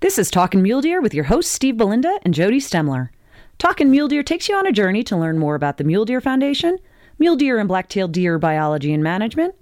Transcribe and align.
This 0.00 0.16
is 0.16 0.30
Talkin' 0.30 0.62
Mule 0.62 0.80
Deer 0.80 1.00
with 1.00 1.12
your 1.12 1.24
hosts 1.24 1.50
Steve 1.50 1.76
Belinda 1.76 2.20
and 2.22 2.32
Jody 2.32 2.60
Stemler. 2.60 3.08
Talkin' 3.58 3.90
Mule 3.90 4.06
Deer 4.06 4.22
takes 4.22 4.48
you 4.48 4.54
on 4.54 4.64
a 4.64 4.70
journey 4.70 5.02
to 5.02 5.16
learn 5.16 5.40
more 5.40 5.56
about 5.56 5.76
the 5.76 5.82
Mule 5.82 6.04
Deer 6.04 6.20
Foundation, 6.20 6.78
mule 7.18 7.34
deer 7.34 7.58
and 7.58 7.66
black-tailed 7.66 8.12
deer 8.12 8.38
biology 8.38 8.92
and 8.92 9.02
management, 9.02 9.56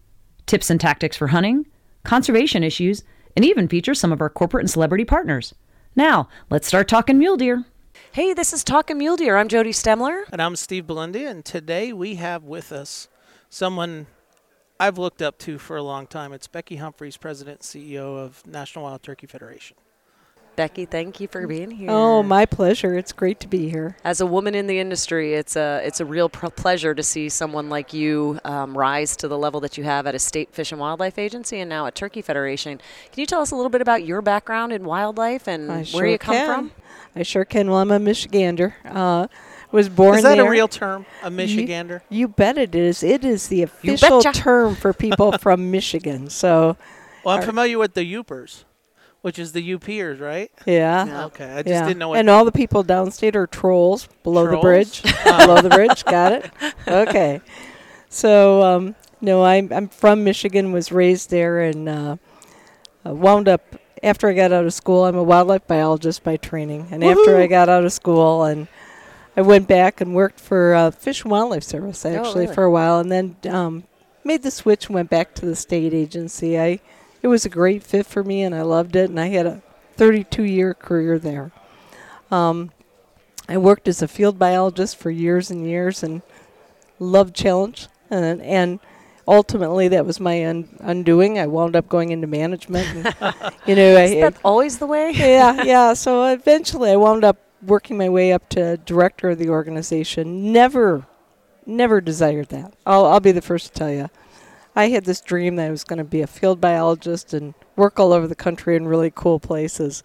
tips 0.45 0.69
and 0.69 0.79
tactics 0.79 1.17
for 1.17 1.29
hunting, 1.29 1.67
conservation 2.04 2.62
issues, 2.62 3.03
and 3.35 3.46
even 3.46 3.67
features 3.67 3.99
some 3.99 4.12
of 4.12 4.21
our 4.21 4.29
corporate 4.29 4.61
and 4.61 4.71
celebrity 4.71 5.07
partners. 5.07 5.54
Now, 5.95 6.28
let's 6.50 6.66
start 6.66 6.87
talking 6.87 7.16
mule 7.18 7.38
deer. 7.38 7.64
Hey, 8.12 8.34
this 8.34 8.53
is 8.53 8.62
Talkin' 8.62 8.98
Mule 8.98 9.16
Deer. 9.16 9.38
I'm 9.38 9.48
Jody 9.48 9.72
Stemler. 9.72 10.24
And 10.30 10.42
I'm 10.42 10.56
Steve 10.56 10.87
Belinda, 10.87 11.26
and 11.30 11.46
today 11.46 11.94
we 11.94 12.16
have 12.16 12.44
with 12.44 12.72
us 12.72 13.08
someone 13.48 14.06
I've 14.78 14.98
looked 14.98 15.22
up 15.22 15.38
to 15.38 15.56
for 15.56 15.78
a 15.78 15.82
long 15.82 16.06
time. 16.06 16.34
It's 16.34 16.46
Becky 16.46 16.77
Humphries, 16.77 17.16
President 17.16 17.60
and 17.60 17.82
CEO 17.82 18.18
of 18.18 18.46
National 18.46 18.84
Wild 18.84 19.02
Turkey 19.02 19.27
Federation. 19.27 19.78
Becky, 20.57 20.87
thank 20.87 21.20
you 21.20 21.29
for 21.29 21.47
being 21.47 21.70
here. 21.70 21.91
Oh, 21.91 22.23
my 22.23 22.46
pleasure. 22.46 22.97
It's 22.97 23.12
great 23.12 23.38
to 23.41 23.47
be 23.48 23.69
here. 23.69 23.97
As 24.02 24.20
a 24.23 24.27
woman 24.27 24.55
in 24.55 24.66
the 24.66 24.78
industry, 24.78 25.34
it's 25.34 25.55
a 25.55 25.83
it's 25.84 26.01
a 26.01 26.05
real 26.06 26.28
pr- 26.30 26.47
pleasure 26.48 26.95
to 26.95 27.02
see 27.02 27.28
someone 27.28 27.69
like 27.69 27.92
you 27.92 28.41
um, 28.45 28.77
rise 28.77 29.16
to 29.19 29.28
the 29.28 29.37
level 29.37 29.61
that 29.61 29.77
you 29.77 29.84
have 29.84 30.06
at 30.06 30.14
a 30.14 30.19
state 30.19 30.52
fish 30.55 30.73
and 30.73 30.80
wildlife 30.80 31.19
agency 31.19 31.61
and 31.61 31.69
now 31.69 31.87
at 31.87 31.95
Turkey 31.95 32.23
Federation. 32.23 32.78
Can 33.12 33.20
you 33.20 33.27
tell 33.27 33.42
us 33.42 33.50
a 33.50 33.55
little 33.56 33.70
bit 33.70 33.83
about 33.83 34.05
your 34.05 34.23
background 34.23 34.73
in 34.73 34.84
wildlife 34.84 35.47
and 35.47 35.70
I 35.70 35.84
where 35.84 36.06
you 36.06 36.19
come 36.19 36.34
can. 36.34 36.47
from? 36.47 36.73
I 37.14 37.23
sure 37.23 37.45
can. 37.45 37.69
Well, 37.69 37.78
I'm 37.78 37.91
a 37.91 37.98
Michigander. 37.98 38.73
Uh, 38.84 39.27
was 39.73 39.88
born 39.88 40.16
Is 40.19 40.23
that 40.23 40.36
there. 40.36 40.47
a 40.47 40.50
real 40.50 40.69
term? 40.69 41.05
A 41.23 41.30
Michigander? 41.30 42.00
You 42.09 42.28
bet 42.28 42.56
it 42.56 42.75
is. 42.75 43.02
It 43.02 43.25
is 43.25 43.48
the 43.48 43.62
official 43.62 44.23
term 44.23 44.75
for 44.75 44.92
people 44.95 45.33
from 45.38 45.70
Michigan. 45.70 46.30
So, 46.30 46.77
Well, 47.25 47.36
I'm 47.36 47.42
familiar 47.42 47.78
with 47.78 47.95
the 47.95 48.00
Yoopers, 48.11 48.64
which 49.26 49.40
is 49.40 49.50
the 49.50 49.76
UPers, 49.76 50.20
right? 50.20 50.52
yeah. 50.66 51.24
Okay, 51.24 51.50
I 51.50 51.56
just 51.56 51.66
yeah. 51.66 51.84
didn't 51.84 51.98
know 51.98 52.10
what. 52.10 52.20
and 52.20 52.30
all 52.30 52.44
the 52.44 52.52
people 52.52 52.84
downstate 52.84 53.34
are 53.34 53.48
trolls 53.48 54.08
below 54.22 54.44
the 54.44 54.50
Trolls? 54.50 54.62
bridge. 54.62 55.02
below 55.24 55.60
the 55.60 55.68
bridge. 55.68 56.05
Got 56.05 56.30
it? 56.30 56.50
Okay. 56.86 57.41
So, 58.08 58.62
um, 58.62 58.94
no, 59.20 59.44
I'm, 59.44 59.72
I'm 59.72 59.88
from 59.88 60.22
Michigan, 60.22 60.70
was 60.70 60.92
raised 60.92 61.30
there, 61.30 61.60
and 61.60 61.88
uh, 61.88 62.16
uh, 63.05 63.14
wound 63.16 63.48
up 63.48 63.74
after 64.00 64.28
I 64.28 64.33
got 64.33 64.52
out 64.52 64.64
of 64.64 64.72
school. 64.72 65.05
I'm 65.05 65.16
a 65.16 65.24
wildlife 65.24 65.66
biologist 65.66 66.22
by 66.22 66.36
training. 66.36 66.86
And 66.92 67.02
after 67.02 67.36
I 67.36 67.48
got 67.48 67.68
out 67.68 67.84
of 67.84 67.92
school, 67.92 68.44
and 68.44 68.68
I 69.36 69.40
went 69.40 69.66
back 69.66 70.00
and 70.00 70.14
worked 70.14 70.38
for 70.38 70.72
uh, 70.72 70.92
Fish 70.92 71.22
and 71.22 71.33
Wildlife 71.33 71.64
Service 71.64 72.06
actually 72.06 72.44
really? 72.44 72.55
for 72.55 72.62
a 72.62 72.70
while, 72.70 73.00
and 73.00 73.11
then 73.11 73.36
um, 73.52 73.83
made 74.22 74.44
the 74.44 74.52
switch 74.52 74.86
and 74.86 74.94
went 74.94 75.11
back 75.11 75.34
to 75.34 75.46
the 75.46 75.56
state 75.56 75.92
agency. 75.92 76.61
I 76.61 76.78
it 77.27 77.28
was 77.28 77.44
a 77.44 77.48
great 77.48 77.82
fit 77.82 78.06
for 78.06 78.22
me, 78.22 78.44
and 78.44 78.55
I 78.55 78.62
loved 78.62 78.94
it. 78.94 79.10
And 79.10 79.19
I 79.19 79.27
had 79.27 79.46
a 79.46 79.60
32 79.96 80.44
year 80.44 80.74
career 80.74 81.19
there. 81.19 81.50
Um, 82.30 82.70
I 83.48 83.58
worked 83.58 83.88
as 83.88 84.00
a 84.00 84.06
field 84.06 84.38
biologist 84.38 84.96
for 84.96 85.10
years 85.10 85.50
and 85.50 85.66
years, 85.66 86.05
and 86.05 86.22
loved 87.00 87.34
challenge, 87.34 87.88
and 88.10 88.41
and 88.42 88.78
ultimately 89.27 89.88
that 89.88 90.06
was 90.06 90.20
my 90.20 90.46
un- 90.46 90.68
undoing. 90.78 91.36
I 91.36 91.48
wound 91.48 91.74
up 91.74 91.88
going 91.88 92.12
into 92.12 92.28
management. 92.28 92.86
And, 92.94 93.34
you 93.66 93.74
know, 93.74 93.96
I, 93.96 94.02
Is 94.02 94.20
that 94.20 94.36
always 94.44 94.78
the 94.78 94.86
way? 94.86 95.11
yeah, 95.14 95.64
yeah. 95.64 95.94
So 95.94 96.27
eventually, 96.27 96.92
I 96.92 96.96
wound 96.96 97.24
up 97.24 97.38
working 97.61 97.98
my 97.98 98.08
way 98.08 98.33
up 98.33 98.48
to 98.50 98.77
director 98.77 99.30
of 99.30 99.38
the 99.38 99.48
organization. 99.48 100.52
Never, 100.52 101.05
never 101.66 102.00
desired 102.00 102.50
that. 102.50 102.72
I'll, 102.86 103.05
I'll 103.05 103.18
be 103.18 103.33
the 103.33 103.42
first 103.42 103.66
to 103.66 103.72
tell 103.72 103.90
you. 103.90 104.11
I 104.78 104.91
had 104.91 105.06
this 105.06 105.22
dream 105.22 105.56
that 105.56 105.69
I 105.69 105.70
was 105.70 105.84
going 105.84 105.98
to 105.98 106.05
be 106.05 106.20
a 106.20 106.27
field 106.27 106.60
biologist 106.60 107.32
and 107.32 107.55
work 107.77 107.98
all 107.98 108.12
over 108.12 108.27
the 108.27 108.34
country 108.34 108.77
in 108.77 108.86
really 108.86 109.10
cool 109.12 109.41
places, 109.41 110.02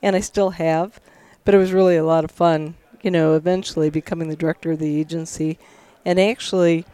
and 0.00 0.14
I 0.14 0.20
still 0.20 0.50
have. 0.50 1.00
But 1.44 1.54
it 1.54 1.58
was 1.58 1.72
really 1.72 1.96
a 1.96 2.04
lot 2.04 2.24
of 2.24 2.30
fun. 2.30 2.76
You 3.02 3.10
know, 3.10 3.34
eventually 3.34 3.90
becoming 3.90 4.28
the 4.28 4.36
director 4.36 4.70
of 4.70 4.78
the 4.78 4.98
agency, 5.00 5.58
and 6.06 6.20
actually, 6.20 6.86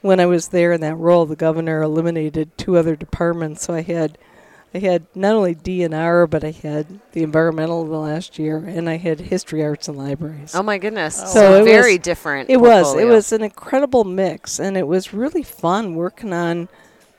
when 0.00 0.18
I 0.18 0.26
was 0.26 0.48
there 0.48 0.72
in 0.72 0.80
that 0.80 0.96
role, 0.96 1.26
the 1.26 1.36
governor 1.36 1.82
eliminated 1.82 2.56
two 2.56 2.76
other 2.76 2.96
departments. 2.96 3.62
So 3.64 3.74
I 3.74 3.82
had 3.82 4.16
I 4.76 4.78
had 4.80 5.06
not 5.14 5.34
only 5.34 5.54
DNR, 5.54 6.28
but 6.28 6.44
I 6.44 6.50
had 6.50 7.00
the 7.12 7.22
environmental 7.22 7.84
the 7.86 7.96
last 7.96 8.38
year, 8.38 8.58
and 8.58 8.90
I 8.90 8.98
had 8.98 9.18
history, 9.20 9.64
arts, 9.64 9.88
and 9.88 9.96
libraries. 9.96 10.54
Oh 10.54 10.62
my 10.62 10.76
goodness! 10.76 11.18
Oh. 11.22 11.26
So 11.26 11.40
So, 11.60 11.64
very 11.64 11.94
was- 11.96 12.04
different. 12.04 12.50
it 12.50 12.58
was 12.58 12.94
it 12.94 13.06
was 13.06 13.32
an 13.32 13.42
incredible 13.42 14.04
mix, 14.04 14.58
and 14.60 14.76
it 14.76 14.86
was 14.86 15.14
really 15.14 15.42
fun 15.42 15.94
working 15.94 16.34
on 16.34 16.68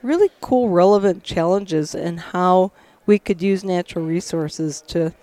really 0.03 0.29
cool, 0.40 0.69
relevant 0.69 1.23
challenges 1.23 1.95
and 1.95 2.19
how 2.19 2.72
we 3.07 3.18
could 3.18 3.41
use 3.41 3.63
natural 3.63 4.06
resources 4.06 4.81
to 4.89 5.13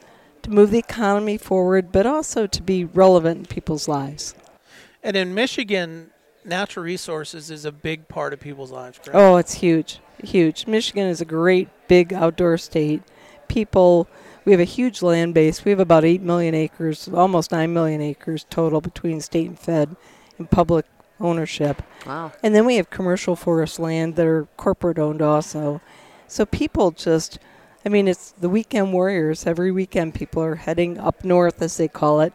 to 0.42 0.50
move 0.50 0.72
the 0.72 0.78
economy 0.78 1.38
forward, 1.38 1.92
but 1.92 2.04
also 2.04 2.46
to 2.48 2.62
be 2.62 2.84
relevant 2.84 3.38
in 3.38 3.44
people's 3.46 3.86
lives. 3.86 4.34
and 5.04 5.16
in 5.16 5.32
Michigan, 5.34 6.10
natural 6.44 6.84
resources 6.84 7.48
is 7.50 7.64
a 7.64 7.72
big 7.72 8.08
part 8.08 8.32
of 8.32 8.40
people's 8.40 8.72
lives, 8.72 8.98
correct? 8.98 9.14
Oh, 9.14 9.36
it's 9.36 9.54
huge, 9.54 10.00
huge. 10.22 10.66
Michigan 10.66 11.06
is 11.06 11.20
a 11.20 11.26
great 11.26 11.68
big 11.88 12.12
outdoor 12.12 12.58
state. 12.58 13.02
People, 13.48 14.08
we 14.44 14.52
have 14.52 14.60
a 14.60 14.64
huge 14.64 15.02
land 15.02 15.34
base. 15.34 15.64
We 15.64 15.70
have 15.70 15.80
about 15.80 16.04
eight 16.04 16.22
million 16.22 16.54
acres, 16.54 17.08
almost 17.08 17.52
nine 17.52 17.72
million 17.72 18.00
acres 18.00 18.46
total 18.48 18.80
between 18.80 19.20
state 19.20 19.48
and 19.48 19.58
fed, 19.58 19.96
and 20.38 20.50
public 20.50 20.86
ownership. 21.20 21.82
wow. 22.06 22.32
And 22.42 22.54
then 22.54 22.66
we 22.66 22.76
have 22.76 22.90
commercial 22.90 23.36
forest 23.36 23.78
land 23.78 24.16
that 24.16 24.26
are 24.26 24.46
corporate 24.56 24.98
owned 24.98 25.22
also. 25.22 25.80
So 26.26 26.44
people 26.44 26.90
just, 26.90 27.38
I 27.84 27.88
mean, 27.88 28.08
it's 28.08 28.32
the 28.32 28.48
weekend 28.48 28.92
warriors. 28.92 29.46
Every 29.46 29.70
weekend 29.70 30.14
people 30.14 30.42
are 30.42 30.56
heading 30.56 30.98
up 30.98 31.24
north, 31.24 31.62
as 31.62 31.76
they 31.76 31.88
call 31.88 32.20
it. 32.20 32.34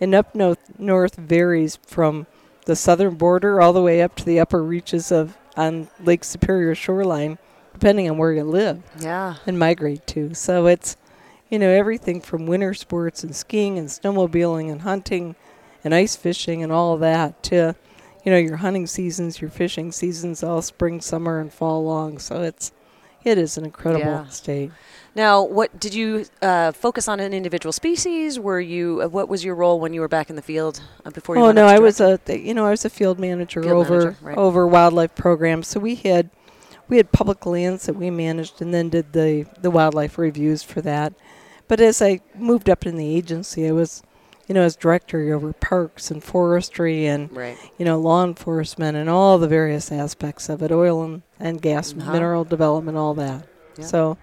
And 0.00 0.14
up 0.14 0.34
north, 0.34 0.78
north 0.78 1.16
varies 1.16 1.76
from 1.86 2.26
the 2.66 2.76
southern 2.76 3.16
border 3.16 3.60
all 3.60 3.72
the 3.72 3.82
way 3.82 4.00
up 4.02 4.14
to 4.16 4.24
the 4.24 4.38
upper 4.38 4.62
reaches 4.62 5.10
of 5.10 5.36
on 5.60 5.88
Lake 6.02 6.24
Superior 6.24 6.74
shoreline, 6.74 7.38
depending 7.72 8.08
on 8.10 8.18
where 8.18 8.32
you 8.32 8.44
live 8.44 8.82
Yeah. 8.98 9.36
and 9.46 9.58
migrate 9.58 10.06
to. 10.08 10.34
So 10.34 10.66
it's, 10.66 10.96
you 11.48 11.58
know, 11.58 11.68
everything 11.70 12.20
from 12.20 12.46
winter 12.46 12.74
sports 12.74 13.22
and 13.24 13.34
skiing 13.34 13.78
and 13.78 13.88
snowmobiling 13.88 14.70
and 14.70 14.82
hunting 14.82 15.36
and 15.84 15.94
ice 15.94 16.16
fishing 16.16 16.62
and 16.62 16.72
all 16.72 16.96
that 16.98 17.42
to, 17.44 17.74
you 18.24 18.32
know, 18.32 18.38
your 18.38 18.56
hunting 18.58 18.86
seasons, 18.86 19.40
your 19.40 19.50
fishing 19.50 19.92
seasons, 19.92 20.42
all 20.42 20.62
spring, 20.62 21.00
summer, 21.00 21.40
and 21.40 21.52
fall 21.52 21.84
long. 21.84 22.18
So 22.18 22.42
it's, 22.42 22.72
it 23.24 23.38
is 23.38 23.56
an 23.58 23.64
incredible 23.64 24.04
Yeah. 24.04 24.26
state. 24.28 24.70
Now, 25.14 25.42
what 25.42 25.78
did 25.80 25.92
you 25.94 26.26
uh, 26.40 26.72
focus 26.72 27.08
on 27.08 27.18
an 27.20 27.34
individual 27.34 27.72
species? 27.72 28.38
Were 28.38 28.60
you? 28.60 29.02
Uh, 29.02 29.08
what 29.08 29.28
was 29.28 29.44
your 29.44 29.54
role 29.56 29.80
when 29.80 29.92
you 29.92 30.00
were 30.00 30.08
back 30.08 30.30
in 30.30 30.36
the 30.36 30.42
field 30.42 30.80
uh, 31.04 31.10
before 31.10 31.36
you? 31.36 31.42
Oh 31.42 31.52
no, 31.52 31.66
I 31.66 31.78
was 31.78 32.00
a, 32.00 32.18
th- 32.18 32.40
you 32.40 32.54
know, 32.54 32.66
I 32.66 32.70
was 32.70 32.84
a 32.84 32.90
field 32.90 33.18
manager 33.18 33.62
Field 33.62 33.74
over 33.86 33.98
manager, 33.98 34.16
right. 34.22 34.38
over 34.38 34.66
wildlife 34.66 35.14
programs. 35.16 35.66
So 35.66 35.80
we 35.80 35.96
had, 35.96 36.30
we 36.88 36.96
had 36.96 37.10
public 37.10 37.44
lands 37.44 37.86
that 37.86 37.94
we 37.94 38.08
managed, 38.10 38.62
and 38.62 38.72
then 38.72 38.88
did 38.88 39.12
the 39.12 39.46
the 39.60 39.70
wildlife 39.70 40.16
reviews 40.16 40.62
for 40.62 40.80
that. 40.82 41.12
But 41.66 41.80
as 41.80 42.00
I 42.00 42.20
moved 42.36 42.68
up 42.70 42.86
in 42.86 42.96
the 42.96 43.16
agency, 43.16 43.66
I 43.68 43.72
was, 43.72 44.02
you 44.48 44.54
know, 44.54 44.62
as 44.62 44.74
director 44.76 45.32
over 45.34 45.52
parks 45.52 46.10
and 46.10 46.22
forestry 46.22 47.06
and 47.06 47.30
right. 47.36 47.56
you 47.78 47.84
know 47.84 47.98
law 47.98 48.24
enforcement 48.24 48.96
and 48.96 49.10
all 49.10 49.38
the 49.38 49.48
various 49.48 49.90
aspects 49.90 50.48
of 50.48 50.62
it, 50.62 50.70
oil 50.70 51.02
and, 51.02 51.22
and 51.40 51.60
gas, 51.60 51.92
Uh-huh. 51.92 52.12
mineral 52.12 52.44
development, 52.44 52.96
all 52.96 53.14
that. 53.14 53.46
Yeah. 53.76 53.86
So 53.86 54.18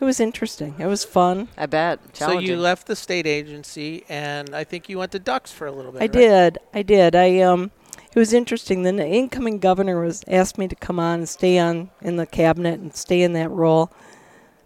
it 0.00 0.04
was 0.04 0.20
interesting. 0.20 0.74
It 0.78 0.86
was 0.86 1.04
fun. 1.04 1.48
I 1.56 1.66
bet. 1.66 2.00
so 2.14 2.38
you 2.38 2.56
left 2.56 2.86
the 2.86 2.96
state 2.96 3.26
agency, 3.26 4.04
and 4.08 4.54
I 4.54 4.64
think 4.64 4.88
you 4.88 4.98
went 4.98 5.12
to 5.12 5.18
Ducks 5.18 5.52
for 5.52 5.66
a 5.66 5.72
little 5.72 5.92
bit. 5.92 5.98
I 5.98 6.04
right? 6.04 6.12
did. 6.12 6.58
I 6.72 6.82
did. 6.82 7.14
I 7.14 7.40
um 7.40 7.70
it 8.14 8.18
was 8.18 8.32
interesting. 8.32 8.82
Then 8.82 8.96
the 8.96 9.06
incoming 9.06 9.58
governor 9.58 10.00
was 10.00 10.22
asked 10.28 10.56
me 10.58 10.68
to 10.68 10.76
come 10.76 11.00
on 11.00 11.20
and 11.20 11.28
stay 11.28 11.58
on 11.58 11.90
in 12.00 12.16
the 12.16 12.26
cabinet 12.26 12.78
and 12.80 12.94
stay 12.94 13.22
in 13.22 13.32
that 13.32 13.50
role. 13.50 13.90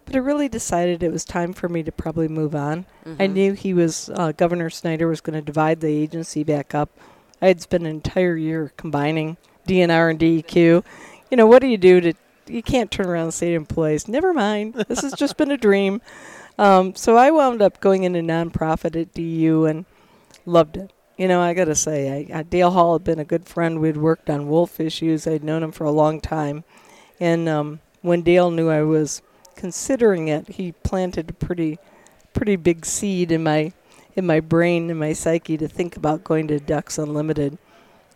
But 0.05 0.15
I 0.17 0.19
really 0.21 0.49
decided 0.49 1.03
it 1.03 1.13
was 1.13 1.25
time 1.25 1.53
for 1.53 1.69
me 1.69 1.83
to 1.83 1.93
probably 1.93 2.29
move 2.29 2.55
on. 2.55 2.87
I 3.05 3.27
Mhm. 3.27 3.33
knew 3.33 3.53
he 3.53 3.75
was 3.75 4.11
uh, 4.15 4.33
Governor 4.33 4.71
Snyder 4.71 5.07
was 5.09 5.21
going 5.21 5.35
to 5.39 5.43
divide 5.45 5.81
the 5.81 5.89
agency 5.89 6.45
back 6.45 6.75
up. 6.75 6.91
I 7.43 7.49
had 7.49 7.61
spent 7.61 7.85
an 7.85 7.91
entire 7.91 8.37
year 8.37 8.73
combining 8.79 9.37
DNR 9.67 10.09
and 10.11 10.19
DEQ. 10.19 10.83
You 11.31 11.37
know, 11.37 11.47
what 11.47 11.61
do 11.61 11.69
you 11.69 11.77
do 11.77 12.01
to 12.01 12.15
you 12.49 12.63
can't 12.63 12.91
turn 12.91 13.07
around 13.07 13.25
and 13.25 13.35
say 13.35 13.51
to 13.51 13.55
employees, 13.55 14.09
"Never 14.09 14.33
mind. 14.33 14.75
This 14.89 15.03
has 15.03 15.13
just 15.13 15.37
been 15.37 15.51
a 15.51 15.57
dream." 15.57 16.01
Um, 16.59 16.95
so 16.97 17.17
I 17.17 17.31
wound 17.31 17.63
up 17.63 17.81
going 17.81 18.03
into 18.03 18.21
nonprofit 18.21 19.01
at 19.01 19.15
DU 19.15 19.65
and 19.65 19.85
loved 20.45 20.77
it. 20.77 20.93
You 21.17 21.29
know, 21.29 21.41
I 21.41 21.55
got 21.55 21.67
to 21.67 21.75
say, 21.75 22.29
I, 22.31 22.39
uh, 22.39 22.43
Dale 22.49 22.71
Hall 22.71 22.95
had 22.95 23.05
been 23.05 23.19
a 23.19 23.25
good 23.25 23.47
friend. 23.47 23.81
We'd 23.81 23.97
worked 23.97 24.29
on 24.29 24.49
wolf 24.49 24.81
issues. 24.81 25.27
I'd 25.27 25.45
known 25.45 25.63
him 25.63 25.73
for 25.73 25.85
a 25.85 25.91
long 25.91 26.21
time. 26.21 26.65
And 27.21 27.49
um, 27.49 27.81
when 28.03 28.23
Dale 28.23 28.51
knew 28.51 28.69
I 28.69 28.83
was 28.83 29.23
considering 29.57 30.29
it, 30.29 30.49
he 30.49 30.73
planted 30.73 31.31
a 31.31 31.33
pretty, 31.33 31.79
pretty 32.33 32.57
big 32.57 32.87
seed 32.87 33.33
in 33.33 33.43
my, 33.43 33.73
in 34.15 34.27
my 34.27 34.39
brain, 34.41 34.91
in 34.91 34.99
my 34.99 35.13
psyche, 35.13 35.57
to 35.57 35.67
think 35.67 35.97
about 35.97 36.25
going 36.25 36.47
to 36.49 36.61
Ducks 36.61 36.99
Unlimited. 36.99 37.59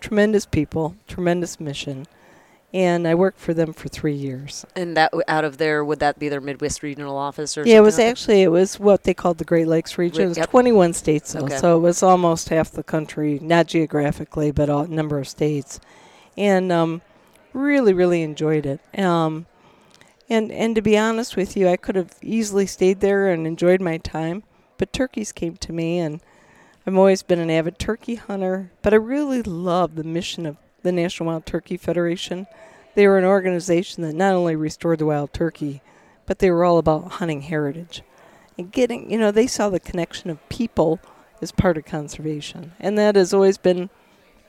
Tremendous 0.00 0.46
people, 0.46 0.96
tremendous 1.06 1.58
mission, 1.60 2.06
and 2.74 3.06
I 3.06 3.14
worked 3.14 3.38
for 3.38 3.52
them 3.52 3.72
for 3.72 3.88
three 3.88 4.14
years. 4.14 4.64
And 4.74 4.96
that 4.96 5.12
out 5.28 5.44
of 5.44 5.58
there, 5.58 5.84
would 5.84 6.00
that 6.00 6.18
be 6.18 6.28
their 6.28 6.40
Midwest 6.40 6.82
regional 6.82 7.16
office 7.16 7.58
or? 7.58 7.66
Yeah, 7.66 7.78
it 7.78 7.82
was 7.82 7.98
like 7.98 8.06
actually 8.08 8.42
it 8.42 8.48
was 8.50 8.80
what 8.80 9.04
they 9.04 9.14
called 9.14 9.38
the 9.38 9.44
Great 9.44 9.68
Lakes 9.68 9.98
region. 9.98 10.24
It 10.24 10.28
was 10.28 10.38
Yep. 10.38 10.50
21 10.50 10.92
states, 10.94 11.32
though, 11.32 11.44
Okay. 11.44 11.56
so 11.58 11.76
it 11.76 11.80
was 11.80 12.02
almost 12.02 12.48
half 12.48 12.70
the 12.70 12.82
country, 12.82 13.38
not 13.42 13.66
geographically, 13.66 14.50
but 14.50 14.70
a 14.70 14.86
number 14.86 15.18
of 15.18 15.28
states, 15.28 15.80
and 16.38 16.72
um, 16.72 17.02
really, 17.52 17.92
really 17.92 18.22
enjoyed 18.22 18.64
it. 18.66 18.80
Um, 18.98 19.46
and 20.30 20.50
and 20.50 20.74
to 20.74 20.80
be 20.82 20.96
honest 20.96 21.36
with 21.36 21.56
you, 21.56 21.68
I 21.68 21.76
could 21.76 21.96
have 21.96 22.14
easily 22.22 22.64
stayed 22.66 23.00
there 23.00 23.28
and 23.28 23.46
enjoyed 23.46 23.82
my 23.82 23.98
time, 23.98 24.44
but 24.78 24.92
turkeys 24.92 25.30
came 25.30 25.56
to 25.56 25.72
me, 25.74 25.98
and 25.98 26.20
I've 26.86 26.96
always 26.96 27.22
been 27.22 27.38
an 27.38 27.50
avid 27.50 27.78
turkey 27.78 28.14
hunter. 28.14 28.70
But 28.80 28.94
I 28.94 28.96
really 28.96 29.42
love 29.42 29.94
the 29.94 30.04
mission 30.04 30.46
of 30.46 30.56
the 30.82 30.92
National 30.92 31.28
Wild 31.28 31.46
Turkey 31.46 31.76
Federation. 31.76 32.46
They 32.94 33.06
were 33.06 33.18
an 33.18 33.24
organization 33.24 34.02
that 34.02 34.14
not 34.14 34.34
only 34.34 34.54
restored 34.56 34.98
the 34.98 35.06
wild 35.06 35.32
turkey, 35.32 35.80
but 36.26 36.38
they 36.40 36.50
were 36.50 36.64
all 36.64 36.78
about 36.78 37.12
hunting 37.12 37.42
heritage 37.42 38.02
and 38.58 38.70
getting 38.70 39.10
you 39.10 39.18
know 39.18 39.30
they 39.30 39.46
saw 39.46 39.70
the 39.70 39.80
connection 39.80 40.28
of 40.30 40.48
people 40.50 41.00
as 41.40 41.50
part 41.50 41.76
of 41.78 41.84
conservation 41.86 42.72
and 42.78 42.96
that 42.98 43.16
has 43.16 43.32
always 43.32 43.56
been 43.56 43.88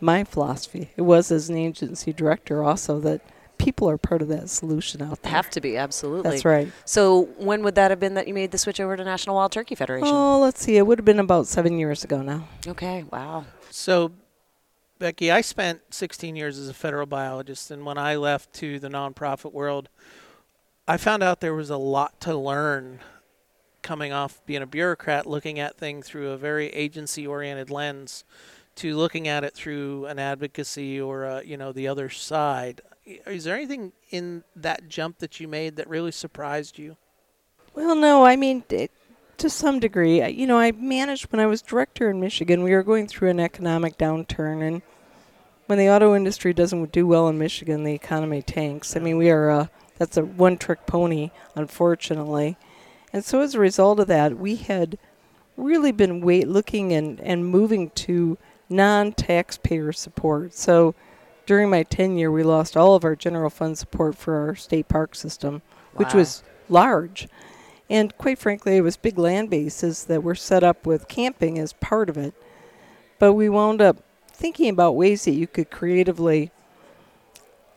my 0.01 0.23
philosophy 0.25 0.91
it 0.97 1.01
was 1.03 1.31
as 1.31 1.49
an 1.49 1.55
agency 1.57 2.11
director 2.11 2.61
also 2.61 2.99
that 2.99 3.21
people 3.57 3.89
are 3.89 3.97
part 3.97 4.21
of 4.21 4.27
that 4.27 4.49
solution 4.49 5.01
out 5.01 5.21
there 5.23 5.31
Have 5.31 5.49
to 5.51 5.61
be 5.61 5.77
absolutely. 5.77 6.29
that's 6.31 6.43
right 6.45 6.69
So 6.83 7.29
when 7.37 7.63
would 7.63 7.75
that 7.75 7.91
have 7.91 7.99
been 8.01 8.15
that 8.15 8.27
you 8.27 8.33
made 8.33 8.51
the 8.51 8.57
switch 8.57 8.79
over 8.81 8.97
to 8.97 9.03
National 9.05 9.37
Wild 9.37 9.53
Turkey 9.53 9.73
Federation? 9.75 10.09
oh 10.13 10.39
let's 10.39 10.61
see 10.61 10.75
it 10.75 10.85
would 10.85 10.99
have 10.99 11.05
been 11.05 11.19
about 11.19 11.47
seven 11.47 11.79
years 11.79 12.03
ago 12.03 12.21
now 12.21 12.45
Okay. 12.67 13.03
Wow. 13.11 13.45
So, 13.71 14.11
Becky, 15.03 15.31
I 15.31 15.41
spent 15.41 15.81
16 15.93 16.37
years 16.37 16.57
as 16.57 16.69
a 16.69 16.73
federal 16.73 17.05
biologist, 17.05 17.69
and 17.69 17.85
when 17.85 17.97
I 17.97 18.15
left 18.15 18.53
to 18.53 18.79
the 18.79 18.87
nonprofit 18.87 19.51
world, 19.51 19.89
I 20.87 20.95
found 20.95 21.21
out 21.21 21.41
there 21.41 21.53
was 21.53 21.69
a 21.69 21.75
lot 21.75 22.21
to 22.21 22.33
learn 22.33 22.99
coming 23.81 24.13
off 24.13 24.39
being 24.45 24.61
a 24.61 24.65
bureaucrat, 24.65 25.25
looking 25.25 25.59
at 25.59 25.75
things 25.75 26.07
through 26.07 26.29
a 26.29 26.37
very 26.37 26.67
agency 26.67 27.27
oriented 27.27 27.69
lens, 27.69 28.23
to 28.75 28.95
looking 28.95 29.27
at 29.27 29.43
it 29.43 29.53
through 29.53 30.05
an 30.05 30.19
advocacy 30.19 31.01
or, 31.01 31.25
a, 31.25 31.43
you 31.43 31.57
know, 31.57 31.73
the 31.73 31.89
other 31.89 32.09
side. 32.09 32.79
Is 33.05 33.43
there 33.43 33.57
anything 33.57 33.91
in 34.09 34.45
that 34.55 34.87
jump 34.87 35.19
that 35.19 35.37
you 35.37 35.49
made 35.49 35.75
that 35.75 35.89
really 35.89 36.13
surprised 36.13 36.79
you? 36.79 36.95
Well, 37.75 37.97
no, 37.97 38.23
I 38.23 38.37
mean, 38.37 38.63
it, 38.69 38.89
to 39.35 39.49
some 39.49 39.81
degree. 39.81 40.25
You 40.25 40.47
know, 40.47 40.59
I 40.59 40.71
managed 40.71 41.29
when 41.29 41.41
I 41.41 41.45
was 41.45 41.61
director 41.61 42.09
in 42.09 42.21
Michigan. 42.21 42.63
We 42.63 42.71
were 42.71 42.83
going 42.83 43.07
through 43.07 43.31
an 43.31 43.41
economic 43.41 43.97
downturn, 43.97 44.65
and 44.65 44.81
when 45.67 45.77
the 45.77 45.89
auto 45.89 46.15
industry 46.15 46.53
doesn't 46.53 46.91
do 46.91 47.07
well 47.07 47.27
in 47.27 47.37
Michigan, 47.37 47.83
the 47.83 47.93
economy 47.93 48.41
tanks. 48.41 48.95
I 48.95 48.99
mean, 48.99 49.17
we 49.17 49.29
are 49.29 49.49
a 49.49 49.69
that's 49.97 50.17
a 50.17 50.25
one-trick 50.25 50.85
pony, 50.85 51.31
unfortunately. 51.55 52.57
And 53.11 53.23
so, 53.23 53.41
as 53.41 53.55
a 53.55 53.59
result 53.59 53.99
of 53.99 54.07
that, 54.07 54.37
we 54.37 54.55
had 54.55 54.97
really 55.55 55.91
been 55.91 56.21
wait 56.21 56.47
looking 56.47 56.91
and 56.91 57.19
and 57.21 57.45
moving 57.45 57.89
to 57.91 58.37
non-taxpayer 58.69 59.91
support. 59.91 60.53
So. 60.53 60.95
During 61.45 61.69
my 61.69 61.83
tenure, 61.83 62.31
we 62.31 62.41
lost 62.41 62.77
all 62.77 62.95
of 62.95 63.03
our 63.03 63.17
general 63.17 63.49
fund 63.49 63.77
support 63.77 64.15
for 64.15 64.37
our 64.37 64.55
state 64.55 64.87
park 64.87 65.13
system, 65.13 65.61
which 65.93 66.13
was 66.13 66.41
large. 66.69 67.27
And 67.89 68.17
quite 68.17 68.39
frankly, 68.39 68.77
it 68.77 68.81
was 68.81 68.95
big 68.95 69.17
land 69.17 69.49
bases 69.49 70.05
that 70.05 70.23
were 70.23 70.35
set 70.35 70.63
up 70.63 70.85
with 70.85 71.09
camping 71.09 71.59
as 71.59 71.73
part 71.73 72.09
of 72.09 72.15
it. 72.15 72.33
But 73.19 73.33
we 73.33 73.49
wound 73.49 73.81
up 73.81 73.97
thinking 74.43 74.67
about 74.67 74.93
ways 74.93 75.23
that 75.23 75.31
you 75.31 75.47
could 75.47 75.71
creatively 75.71 76.51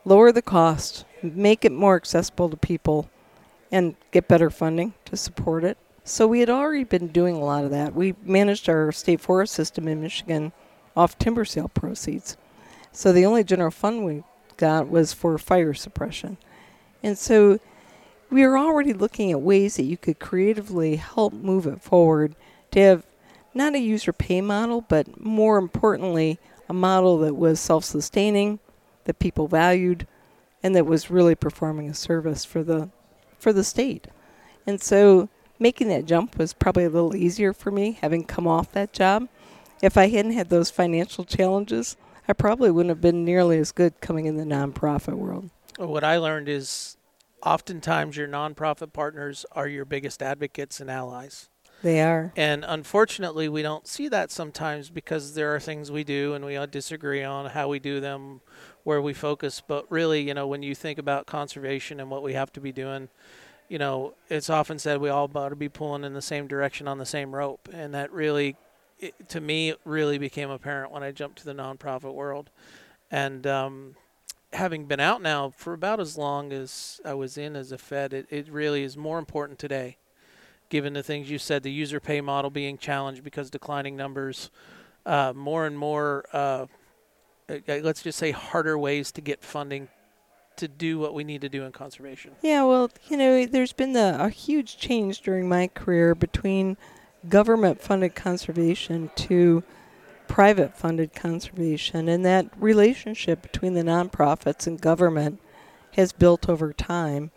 lower 0.03 0.33
the 0.33 0.41
cost, 0.41 1.05
make 1.23 1.63
it 1.63 1.71
more 1.71 1.95
accessible 1.95 2.49
to 2.49 2.57
people, 2.57 3.09
and 3.71 3.95
get 4.11 4.27
better 4.27 4.49
funding 4.49 4.93
to 5.05 5.15
support 5.15 5.63
it. 5.63 5.77
So 6.03 6.27
we 6.27 6.41
had 6.41 6.49
already 6.49 6.83
been 6.83 7.07
doing 7.07 7.37
a 7.37 7.45
lot 7.45 7.63
of 7.63 7.71
that. 7.71 7.95
We 7.95 8.15
managed 8.21 8.67
our 8.67 8.91
state 8.91 9.21
forest 9.21 9.53
system 9.53 9.87
in 9.87 10.01
Michigan 10.01 10.51
off 10.93 11.17
timber 11.17 11.45
sale 11.45 11.69
proceeds. 11.69 12.35
So 12.91 13.13
the 13.13 13.25
only 13.25 13.45
general 13.45 13.71
fund 13.71 14.03
we 14.03 14.25
got 14.57 14.89
was 14.89 15.13
for 15.13 15.37
fire 15.37 15.73
suppression. 15.73 16.35
And 17.01 17.17
so 17.17 17.61
we 18.29 18.45
were 18.45 18.57
already 18.57 18.91
looking 18.91 19.31
at 19.31 19.39
ways 19.39 19.77
that 19.77 19.83
you 19.83 19.95
could 19.95 20.19
creatively 20.19 20.97
help 20.97 21.31
move 21.31 21.65
it 21.65 21.81
forward 21.81 22.35
to 22.71 22.81
have 22.81 23.05
not 23.53 23.73
a 23.73 23.79
user 23.79 24.11
pay 24.11 24.41
model, 24.41 24.81
but 24.81 25.17
more 25.17 25.57
importantly, 25.57 26.39
a 26.69 26.73
model 26.73 27.17
that 27.19 27.35
was 27.35 27.59
self 27.59 27.83
sustaining, 27.83 28.59
that 29.05 29.19
people 29.19 29.47
valued, 29.47 30.07
and 30.63 30.75
that 30.75 30.85
was 30.85 31.09
really 31.09 31.35
performing 31.35 31.89
a 31.89 31.93
service 31.93 32.45
for 32.45 32.63
the 32.63 32.89
for 33.39 33.53
the 33.53 33.63
state. 33.63 34.07
And 34.65 34.81
so 34.81 35.29
making 35.59 35.87
that 35.89 36.05
jump 36.05 36.37
was 36.37 36.53
probably 36.53 36.85
a 36.85 36.89
little 36.89 37.15
easier 37.15 37.53
for 37.53 37.71
me, 37.71 37.97
having 38.01 38.23
come 38.23 38.47
off 38.47 38.71
that 38.73 38.93
job. 38.93 39.27
If 39.81 39.97
I 39.97 40.07
hadn't 40.07 40.33
had 40.33 40.49
those 40.49 40.69
financial 40.71 41.23
challenges, 41.23 41.97
I 42.27 42.33
probably 42.33 42.71
wouldn't 42.71 42.89
have 42.89 43.01
been 43.01 43.23
nearly 43.23 43.57
as 43.59 43.71
good 43.71 44.01
coming 44.01 44.25
in 44.25 44.37
the 44.37 44.43
nonprofit 44.43 45.13
world. 45.13 45.49
What 45.77 46.03
I 46.03 46.17
learned 46.17 46.49
is 46.49 46.97
oftentimes 47.43 48.17
your 48.17 48.27
nonprofit 48.27 48.91
partners 48.91 49.45
are 49.51 49.67
your 49.67 49.85
biggest 49.85 50.21
advocates 50.23 50.79
and 50.79 50.89
allies. 50.89 51.49
They 51.83 52.01
are. 52.01 52.33
And 52.35 52.65
unfortunately, 52.67 53.47
we 53.49 53.61
don't 53.61 53.87
see 53.87 54.07
that 54.07 54.31
sometimes 54.31 54.89
because 54.89 55.35
there 55.35 55.53
are 55.53 55.59
things 55.59 55.91
we 55.91 56.03
do 56.03 56.33
and 56.33 56.43
we 56.43 56.57
all 56.57 56.67
disagree 56.67 57.23
on 57.23 57.51
how 57.51 57.67
we 57.67 57.79
do 57.79 57.99
them, 57.99 58.41
where 58.83 59.01
we 59.01 59.13
focus. 59.13 59.61
But 59.65 59.89
really, 59.91 60.21
you 60.27 60.33
know, 60.33 60.47
when 60.47 60.63
you 60.63 60.73
think 60.73 60.97
about 60.97 61.27
conservation 61.27 61.99
and 61.99 62.09
what 62.09 62.23
we 62.23 62.33
have 62.33 62.51
to 62.53 62.59
be 62.59 62.71
doing, 62.71 63.09
you 63.69 63.77
know, 63.77 64.15
it's 64.29 64.49
often 64.49 64.79
said 64.79 64.99
we 64.99 65.09
all 65.09 65.29
ought 65.35 65.49
to 65.49 65.55
be 65.55 65.69
pulling 65.69 66.03
in 66.03 66.13
the 66.13 66.21
same 66.21 66.47
direction 66.47 66.87
on 66.87 66.97
the 66.97 67.05
same 67.05 67.35
rope. 67.35 67.69
And 67.71 67.93
that 67.93 68.11
really, 68.11 68.55
it, 68.99 69.29
to 69.29 69.41
me, 69.41 69.75
really 69.85 70.17
became 70.17 70.49
apparent 70.49 70.91
when 70.91 71.03
I 71.03 71.11
jumped 71.11 71.39
to 71.39 71.45
the 71.45 71.53
nonprofit 71.53 72.13
world. 72.13 72.49
And 73.11 73.45
um, 73.45 73.95
having 74.53 74.85
been 74.85 74.99
out 74.99 75.21
now 75.21 75.51
for 75.55 75.73
about 75.73 75.99
as 75.99 76.17
long 76.17 76.51
as 76.51 76.99
I 77.05 77.13
was 77.13 77.37
in 77.37 77.55
as 77.55 77.71
a 77.71 77.77
Fed, 77.77 78.13
it, 78.13 78.25
it 78.31 78.49
really 78.49 78.83
is 78.83 78.97
more 78.97 79.19
important 79.19 79.59
today 79.59 79.97
given 80.69 80.93
the 80.93 81.03
things 81.03 81.29
you 81.29 81.37
said, 81.37 81.63
the 81.63 81.71
user 81.71 81.99
pay 81.99 82.21
model 82.21 82.49
being 82.49 82.77
challenged 82.77 83.23
because 83.23 83.49
declining 83.49 83.95
numbers, 83.95 84.49
uh, 85.05 85.33
more 85.35 85.65
and 85.65 85.77
more, 85.77 86.25
uh, 86.33 86.65
uh, 87.49 87.55
let's 87.67 88.03
just 88.03 88.19
say, 88.19 88.31
harder 88.31 88.77
ways 88.77 89.11
to 89.13 89.21
get 89.21 89.43
funding 89.43 89.87
to 90.57 90.67
do 90.67 90.99
what 90.99 91.13
we 91.13 91.23
need 91.23 91.41
to 91.41 91.49
do 91.49 91.63
in 91.63 91.71
conservation. 91.71 92.31
Yeah, 92.41 92.63
well, 92.63 92.91
you 93.07 93.17
know, 93.17 93.45
there's 93.45 93.73
been 93.73 93.93
the, 93.93 94.17
a 94.19 94.29
huge 94.29 94.77
change 94.77 95.21
during 95.21 95.47
my 95.47 95.67
career 95.67 96.15
between 96.15 96.77
government 97.29 97.81
funded 97.81 98.15
conservation 98.15 99.11
to 99.15 99.63
private 100.27 100.75
funded 100.75 101.13
conservation, 101.13 102.09
and 102.09 102.25
that 102.25 102.47
relationship 102.57 103.41
between 103.41 103.75
the 103.75 103.83
nonprofits 103.83 104.67
and 104.67 104.81
government 104.81 105.39
has 105.93 106.11
built 106.11 106.49
over 106.49 106.73
time. 106.73 107.31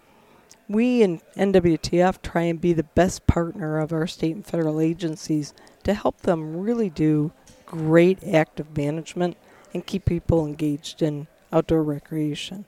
We 0.70 1.02
in 1.02 1.20
NWTF 1.36 2.22
try 2.22 2.42
and 2.42 2.60
be 2.60 2.72
the 2.72 2.84
best 2.84 3.26
partner 3.26 3.78
of 3.78 3.92
our 3.92 4.06
state 4.06 4.36
and 4.36 4.46
federal 4.46 4.80
agencies 4.80 5.52
to 5.82 5.94
help 5.94 6.20
them 6.20 6.60
really 6.60 6.88
do 6.88 7.32
great 7.66 8.22
active 8.22 8.76
management 8.76 9.36
and 9.74 9.84
keep 9.84 10.04
people 10.04 10.46
engaged 10.46 11.02
in 11.02 11.26
outdoor 11.52 11.82
recreation. 11.82 12.66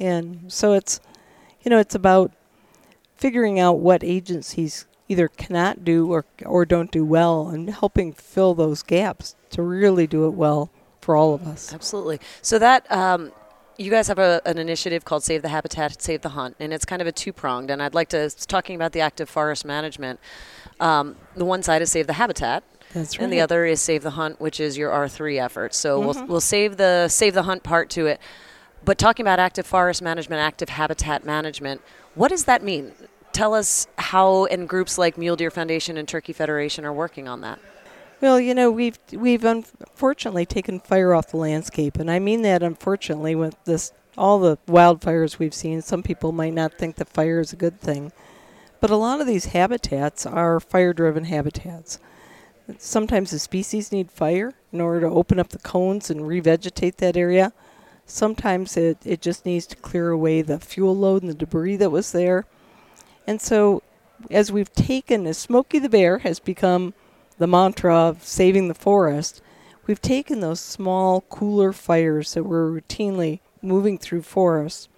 And 0.00 0.50
so 0.50 0.72
it's, 0.72 1.00
you 1.62 1.70
know, 1.70 1.78
it's 1.78 1.94
about 1.94 2.32
figuring 3.14 3.60
out 3.60 3.78
what 3.78 4.02
agencies 4.02 4.86
either 5.08 5.28
cannot 5.28 5.84
do 5.84 6.10
or 6.10 6.24
or 6.46 6.64
don't 6.64 6.90
do 6.90 7.04
well 7.04 7.48
and 7.48 7.68
helping 7.68 8.14
fill 8.14 8.54
those 8.54 8.82
gaps 8.82 9.36
to 9.50 9.62
really 9.62 10.06
do 10.06 10.26
it 10.26 10.32
well 10.32 10.70
for 11.02 11.14
all 11.14 11.34
of 11.34 11.46
us. 11.46 11.74
Absolutely. 11.74 12.20
So 12.40 12.58
that 12.58 12.90
um, 12.90 13.32
you 13.76 13.90
guys 13.90 14.08
have 14.08 14.18
a, 14.18 14.40
an 14.46 14.58
initiative 14.58 15.04
called 15.04 15.22
Save 15.24 15.42
the 15.42 15.48
Habitat, 15.48 16.00
Save 16.00 16.22
the 16.22 16.30
Hunt, 16.30 16.56
and 16.60 16.72
it's 16.72 16.84
kind 16.84 17.02
of 17.02 17.08
a 17.08 17.12
two 17.12 17.32
pronged. 17.32 17.70
And 17.70 17.82
I'd 17.82 17.94
like 17.94 18.08
to 18.10 18.30
talking 18.46 18.76
about 18.76 18.92
the 18.92 19.00
active 19.00 19.28
forest 19.28 19.64
management. 19.64 20.20
Um, 20.80 21.16
the 21.36 21.44
one 21.44 21.62
side 21.62 21.82
is 21.82 21.90
Save 21.90 22.06
the 22.06 22.14
Habitat, 22.14 22.62
That's 22.92 23.18
right. 23.18 23.24
and 23.24 23.32
the 23.32 23.40
other 23.40 23.64
is 23.64 23.80
Save 23.80 24.02
the 24.02 24.10
Hunt, 24.10 24.40
which 24.40 24.60
is 24.60 24.76
your 24.78 24.90
R 24.92 25.08
three 25.08 25.38
effort. 25.38 25.74
So 25.74 25.98
Mm-hmm. 26.00 26.06
we'll 26.20 26.26
we'll 26.26 26.40
save 26.40 26.76
the 26.76 27.08
Save 27.08 27.34
the 27.34 27.42
Hunt 27.44 27.62
part 27.62 27.90
to 27.90 28.06
it. 28.06 28.20
But 28.84 28.98
talking 28.98 29.24
about 29.24 29.38
active 29.38 29.66
forest 29.66 30.02
management, 30.02 30.40
active 30.40 30.68
habitat 30.68 31.24
management, 31.24 31.80
what 32.14 32.28
does 32.28 32.44
that 32.44 32.62
mean? 32.62 32.92
Tell 33.32 33.54
us 33.54 33.86
how 33.98 34.44
and 34.46 34.68
groups 34.68 34.98
like 34.98 35.16
Mule 35.18 35.36
Deer 35.36 35.50
Foundation 35.50 35.96
and 35.96 36.06
Turkey 36.06 36.32
Federation 36.32 36.84
are 36.84 36.92
working 36.92 37.26
on 37.26 37.40
that. 37.40 37.58
Well, 38.24 38.40
you 38.40 38.54
know, 38.54 38.70
we've 38.70 38.98
we've 39.12 39.44
unfortunately 39.44 40.46
taken 40.46 40.80
fire 40.80 41.12
off 41.12 41.28
the 41.28 41.36
landscape, 41.36 41.98
and 41.98 42.10
I 42.10 42.18
mean 42.18 42.40
that 42.40 42.62
unfortunately 42.62 43.34
with 43.34 43.62
this 43.66 43.92
all 44.16 44.38
the 44.38 44.56
wildfires 44.66 45.38
we've 45.38 45.52
seen. 45.52 45.82
Some 45.82 46.02
people 46.02 46.32
might 46.32 46.54
not 46.54 46.72
think 46.72 46.96
that 46.96 47.10
fire 47.10 47.38
is 47.38 47.52
a 47.52 47.56
good 47.56 47.78
thing, 47.82 48.12
but 48.80 48.88
a 48.88 48.96
lot 48.96 49.20
of 49.20 49.26
these 49.26 49.52
habitats 49.52 50.24
are 50.24 50.58
fire-driven 50.58 51.24
habitats. 51.24 51.98
Sometimes 52.78 53.30
the 53.30 53.38
species 53.38 53.92
need 53.92 54.10
fire 54.10 54.54
in 54.72 54.80
order 54.80 55.02
to 55.02 55.14
open 55.14 55.38
up 55.38 55.50
the 55.50 55.58
cones 55.58 56.08
and 56.08 56.22
revegetate 56.22 56.96
that 56.96 57.18
area. 57.18 57.52
Sometimes 58.06 58.74
it, 58.78 58.96
it 59.04 59.20
just 59.20 59.44
needs 59.44 59.66
to 59.66 59.76
clear 59.76 60.08
away 60.08 60.40
the 60.40 60.58
fuel 60.58 60.96
load 60.96 61.20
and 61.20 61.30
the 61.30 61.36
debris 61.36 61.76
that 61.76 61.90
was 61.90 62.12
there. 62.12 62.46
And 63.26 63.42
so, 63.42 63.82
as 64.30 64.50
we've 64.50 64.72
taken, 64.72 65.26
as 65.26 65.36
Smokey 65.36 65.78
the 65.78 65.90
Bear 65.90 66.20
has 66.20 66.40
become 66.40 66.94
the 67.38 67.46
mantra 67.46 67.94
of 67.94 68.24
saving 68.24 68.68
the 68.68 68.74
forest, 68.74 69.42
we've 69.86 70.02
taken 70.02 70.40
those 70.40 70.60
small, 70.60 71.22
cooler 71.22 71.72
fires 71.72 72.34
that 72.34 72.44
were 72.44 72.70
routinely 72.70 73.40
moving 73.62 73.98
through 73.98 74.22
forests, 74.22 74.88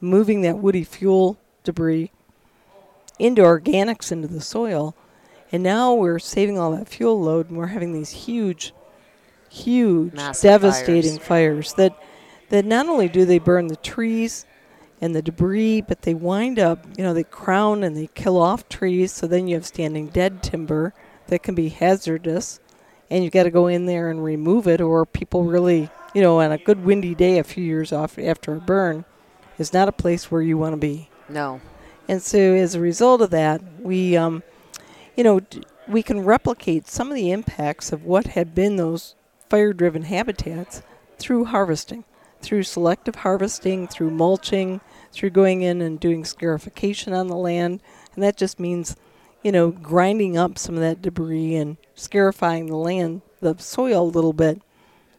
moving 0.00 0.42
that 0.42 0.58
woody 0.58 0.84
fuel 0.84 1.38
debris 1.64 2.10
into 3.18 3.42
organics 3.42 4.12
into 4.12 4.28
the 4.28 4.40
soil. 4.40 4.94
And 5.52 5.62
now 5.62 5.94
we're 5.94 6.18
saving 6.18 6.58
all 6.58 6.72
that 6.72 6.88
fuel 6.88 7.20
load 7.20 7.48
and 7.48 7.56
we're 7.56 7.68
having 7.68 7.92
these 7.92 8.10
huge, 8.10 8.74
huge, 9.48 10.12
Massive 10.12 10.42
devastating 10.42 11.18
fires. 11.18 11.72
fires 11.72 11.74
that, 11.74 12.02
that 12.50 12.64
not 12.64 12.88
only 12.88 13.08
do 13.08 13.24
they 13.24 13.38
burn 13.38 13.68
the 13.68 13.76
trees 13.76 14.44
and 15.00 15.14
the 15.14 15.22
debris, 15.22 15.82
but 15.82 16.02
they 16.02 16.14
wind 16.14 16.58
up, 16.58 16.84
you 16.96 17.04
know, 17.04 17.14
they 17.14 17.24
crown 17.24 17.84
and 17.84 17.96
they 17.96 18.08
kill 18.14 18.38
off 18.38 18.68
trees. 18.68 19.12
So 19.12 19.26
then 19.26 19.46
you 19.46 19.54
have 19.54 19.66
standing 19.66 20.08
dead 20.08 20.42
timber 20.42 20.92
that 21.28 21.42
can 21.42 21.54
be 21.54 21.68
hazardous. 21.68 22.60
And 23.10 23.22
you 23.22 23.30
got 23.30 23.44
to 23.44 23.50
go 23.50 23.68
in 23.68 23.86
there 23.86 24.10
and 24.10 24.24
remove 24.24 24.66
it, 24.66 24.80
or 24.80 25.06
people 25.06 25.44
really, 25.44 25.90
you 26.12 26.20
know, 26.20 26.40
on 26.40 26.50
a 26.50 26.58
good 26.58 26.84
windy 26.84 27.14
day 27.14 27.38
a 27.38 27.44
few 27.44 27.62
years 27.62 27.92
off 27.92 28.18
after 28.18 28.54
a 28.54 28.60
burn 28.60 29.04
is 29.58 29.72
not 29.72 29.88
a 29.88 29.92
place 29.92 30.30
where 30.30 30.42
you 30.42 30.58
want 30.58 30.72
to 30.72 30.76
be. 30.76 31.08
No. 31.28 31.60
And 32.08 32.22
so, 32.22 32.38
as 32.38 32.74
a 32.74 32.80
result 32.80 33.20
of 33.20 33.30
that, 33.30 33.62
we, 33.80 34.16
um, 34.16 34.42
you 35.16 35.24
know, 35.24 35.40
d- 35.40 35.62
we 35.88 36.02
can 36.02 36.24
replicate 36.24 36.88
some 36.88 37.08
of 37.08 37.14
the 37.14 37.30
impacts 37.30 37.92
of 37.92 38.04
what 38.04 38.28
had 38.28 38.54
been 38.54 38.76
those 38.76 39.14
fire 39.48 39.72
driven 39.72 40.02
habitats 40.02 40.82
through 41.18 41.46
harvesting, 41.46 42.04
through 42.40 42.62
selective 42.64 43.16
harvesting, 43.16 43.86
through 43.86 44.10
mulching, 44.10 44.80
through 45.12 45.30
going 45.30 45.62
in 45.62 45.80
and 45.80 46.00
doing 46.00 46.24
scarification 46.24 47.12
on 47.12 47.28
the 47.28 47.36
land. 47.36 47.80
And 48.14 48.22
that 48.22 48.36
just 48.36 48.60
means, 48.60 48.96
you 49.46 49.52
know, 49.52 49.70
grinding 49.70 50.36
up 50.36 50.58
some 50.58 50.74
of 50.74 50.80
that 50.80 51.00
debris 51.00 51.54
and 51.54 51.76
scarifying 51.94 52.66
the 52.66 52.74
land, 52.74 53.22
the 53.38 53.56
soil 53.58 54.02
a 54.02 54.10
little 54.10 54.32
bit, 54.32 54.60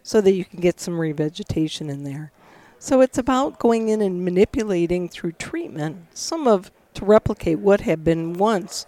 so 0.04 0.20
that 0.20 0.34
you 0.34 0.44
can 0.44 0.60
get 0.60 0.82
some 0.82 0.96
revegetation 0.96 1.90
in 1.90 2.04
there. 2.04 2.34
So 2.78 3.00
it's 3.00 3.18
about 3.18 3.58
going 3.58 3.88
in 3.88 4.02
and 4.02 4.26
manipulating 4.26 5.08
through 5.08 5.32
treatment 5.32 6.08
some 6.14 6.46
of 6.46 6.72
to 6.96 7.06
replicate 7.06 7.60
what 7.60 7.80
had 7.80 8.04
been 8.04 8.34
once 8.34 8.86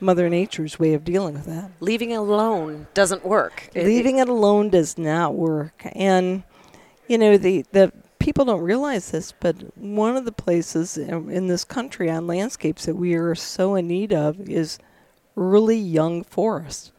Mother 0.00 0.28
Nature's 0.28 0.76
way 0.76 0.92
of 0.92 1.04
dealing 1.04 1.34
with 1.34 1.46
that. 1.46 1.70
Leaving 1.78 2.10
it 2.10 2.16
alone 2.16 2.88
doesn't 2.94 3.24
work. 3.24 3.68
Leaving 3.76 4.18
it 4.18 4.28
alone 4.28 4.70
does 4.70 4.98
not 4.98 5.36
work. 5.36 5.86
And 5.92 6.42
you 7.06 7.16
know, 7.16 7.36
the 7.36 7.64
the 7.70 7.92
people 8.24 8.46
don't 8.46 8.62
realize 8.62 9.10
this, 9.10 9.32
but 9.38 9.76
one 9.76 10.16
of 10.16 10.24
the 10.24 10.32
places 10.32 10.96
in, 10.96 11.30
in 11.30 11.46
this 11.46 11.62
country 11.62 12.10
on 12.10 12.26
landscapes 12.26 12.86
that 12.86 12.96
we 12.96 13.14
are 13.14 13.34
so 13.34 13.74
in 13.74 13.86
need 13.86 14.14
of 14.14 14.40
is 14.48 14.78
early 15.36 15.76
young 15.76 16.24
forests. 16.24 16.90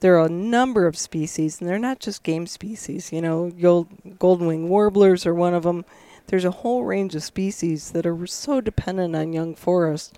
There 0.00 0.16
are 0.16 0.24
a 0.24 0.30
number 0.30 0.86
of 0.86 0.96
species, 0.96 1.60
and 1.60 1.68
they're 1.68 1.78
not 1.78 2.00
just 2.00 2.22
game 2.22 2.46
species. 2.46 3.12
You 3.12 3.20
know, 3.20 3.52
you'll, 3.54 3.88
golden 4.18 4.46
wing 4.46 4.70
warblers 4.70 5.26
are 5.26 5.34
one 5.34 5.52
of 5.52 5.64
them. 5.64 5.84
There's 6.28 6.46
a 6.46 6.50
whole 6.50 6.84
range 6.84 7.14
of 7.14 7.22
species 7.22 7.90
that 7.90 8.06
are 8.06 8.26
so 8.26 8.62
dependent 8.62 9.14
on 9.14 9.34
young 9.34 9.54
forests, 9.54 10.14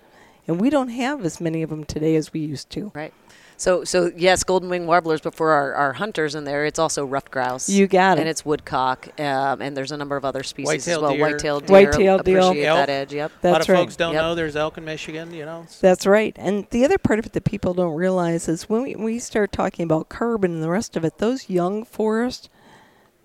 and 0.47 0.61
we 0.61 0.69
don't 0.69 0.89
have 0.89 1.25
as 1.25 1.41
many 1.41 1.61
of 1.61 1.69
them 1.69 1.83
today 1.83 2.15
as 2.15 2.31
we 2.31 2.39
used 2.39 2.69
to. 2.69 2.93
Right. 2.95 3.13
So, 3.61 3.83
so 3.83 4.11
yes, 4.15 4.43
golden 4.43 4.69
wing 4.69 4.87
warblers, 4.87 5.21
but 5.21 5.35
for 5.35 5.51
our, 5.51 5.75
our 5.75 5.93
hunters 5.93 6.33
in 6.33 6.45
there, 6.45 6.65
it's 6.65 6.79
also 6.79 7.05
ruffed 7.05 7.29
grouse. 7.29 7.69
You 7.69 7.85
got 7.85 8.17
it. 8.17 8.21
and 8.21 8.27
it's 8.27 8.43
woodcock, 8.43 9.07
um, 9.19 9.61
and 9.61 9.77
there's 9.77 9.91
a 9.91 9.97
number 9.97 10.15
of 10.15 10.25
other 10.25 10.41
species 10.41 10.87
as 10.87 10.97
White-tailed 10.97 11.01
well. 11.03 11.13
deer. 11.13 11.21
White-tailed 11.21 11.65
deer. 11.67 11.73
White-tailed 11.85 12.23
deer. 12.25 12.39
Appreciate 12.39 12.65
Elk. 12.65 12.77
that 12.79 12.89
edge. 12.89 13.13
Yep. 13.13 13.31
a 13.31 13.33
lot 13.33 13.41
That's 13.41 13.65
of 13.65 13.69
right. 13.69 13.77
folks 13.77 13.95
don't 13.95 14.13
Yep. 14.13 14.21
know 14.23 14.33
there's 14.33 14.55
elk 14.55 14.79
in 14.79 14.85
Michigan. 14.85 15.31
You 15.31 15.45
know, 15.45 15.67
That's 15.79 16.07
right. 16.07 16.35
And 16.39 16.65
the 16.71 16.83
other 16.83 16.97
part 16.97 17.19
of 17.19 17.27
it 17.27 17.33
that 17.33 17.43
people 17.43 17.75
don't 17.75 17.93
realize 17.93 18.49
is 18.49 18.67
when 18.67 18.81
we, 18.81 18.95
we 18.95 19.19
start 19.19 19.51
talking 19.51 19.83
about 19.83 20.09
carbon 20.09 20.55
and 20.55 20.63
the 20.63 20.69
rest 20.71 20.97
of 20.97 21.05
it, 21.05 21.19
those 21.19 21.47
young 21.47 21.85
forests, 21.85 22.49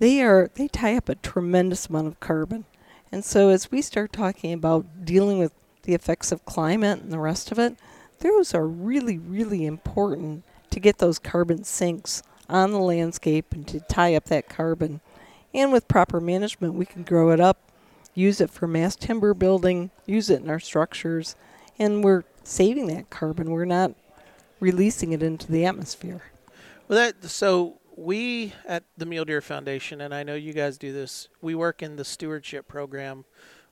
they 0.00 0.20
are 0.20 0.50
they 0.54 0.68
tie 0.68 0.98
up 0.98 1.08
a 1.08 1.14
tremendous 1.14 1.86
amount 1.86 2.08
of 2.08 2.20
carbon. 2.20 2.66
And 3.10 3.24
so 3.24 3.48
as 3.48 3.70
we 3.70 3.80
start 3.80 4.12
talking 4.12 4.52
about 4.52 5.06
dealing 5.06 5.38
with 5.38 5.52
the 5.84 5.94
effects 5.94 6.30
of 6.30 6.44
climate 6.44 7.00
and 7.00 7.10
the 7.10 7.18
rest 7.18 7.50
of 7.50 7.58
it, 7.58 7.78
those 8.20 8.54
are 8.54 8.66
really, 8.66 9.18
really 9.18 9.66
important 9.66 10.44
to 10.70 10.80
get 10.80 10.98
those 10.98 11.18
carbon 11.18 11.64
sinks 11.64 12.22
on 12.48 12.70
the 12.70 12.78
landscape 12.78 13.52
and 13.52 13.66
to 13.68 13.80
tie 13.80 14.14
up 14.14 14.26
that 14.26 14.48
carbon. 14.48 15.00
And 15.54 15.72
with 15.72 15.88
proper 15.88 16.20
management, 16.20 16.74
we 16.74 16.86
can 16.86 17.02
grow 17.02 17.30
it 17.30 17.40
up, 17.40 17.58
use 18.14 18.40
it 18.40 18.50
for 18.50 18.66
mass 18.66 18.96
timber 18.96 19.34
building, 19.34 19.90
use 20.04 20.30
it 20.30 20.42
in 20.42 20.50
our 20.50 20.60
structures, 20.60 21.34
and 21.78 22.04
we're 22.04 22.24
saving 22.44 22.86
that 22.88 23.10
carbon. 23.10 23.50
We're 23.50 23.64
not 23.64 23.92
releasing 24.60 25.12
it 25.12 25.22
into 25.22 25.50
the 25.50 25.64
atmosphere. 25.64 26.22
Well, 26.88 26.98
that 26.98 27.28
so 27.30 27.78
we 27.96 28.52
at 28.66 28.84
the 28.96 29.06
Mule 29.06 29.24
Deer 29.24 29.40
Foundation, 29.40 30.00
and 30.00 30.14
I 30.14 30.22
know 30.22 30.34
you 30.34 30.52
guys 30.52 30.78
do 30.78 30.92
this. 30.92 31.28
We 31.40 31.54
work 31.54 31.82
in 31.82 31.96
the 31.96 32.04
stewardship 32.04 32.68
program 32.68 33.24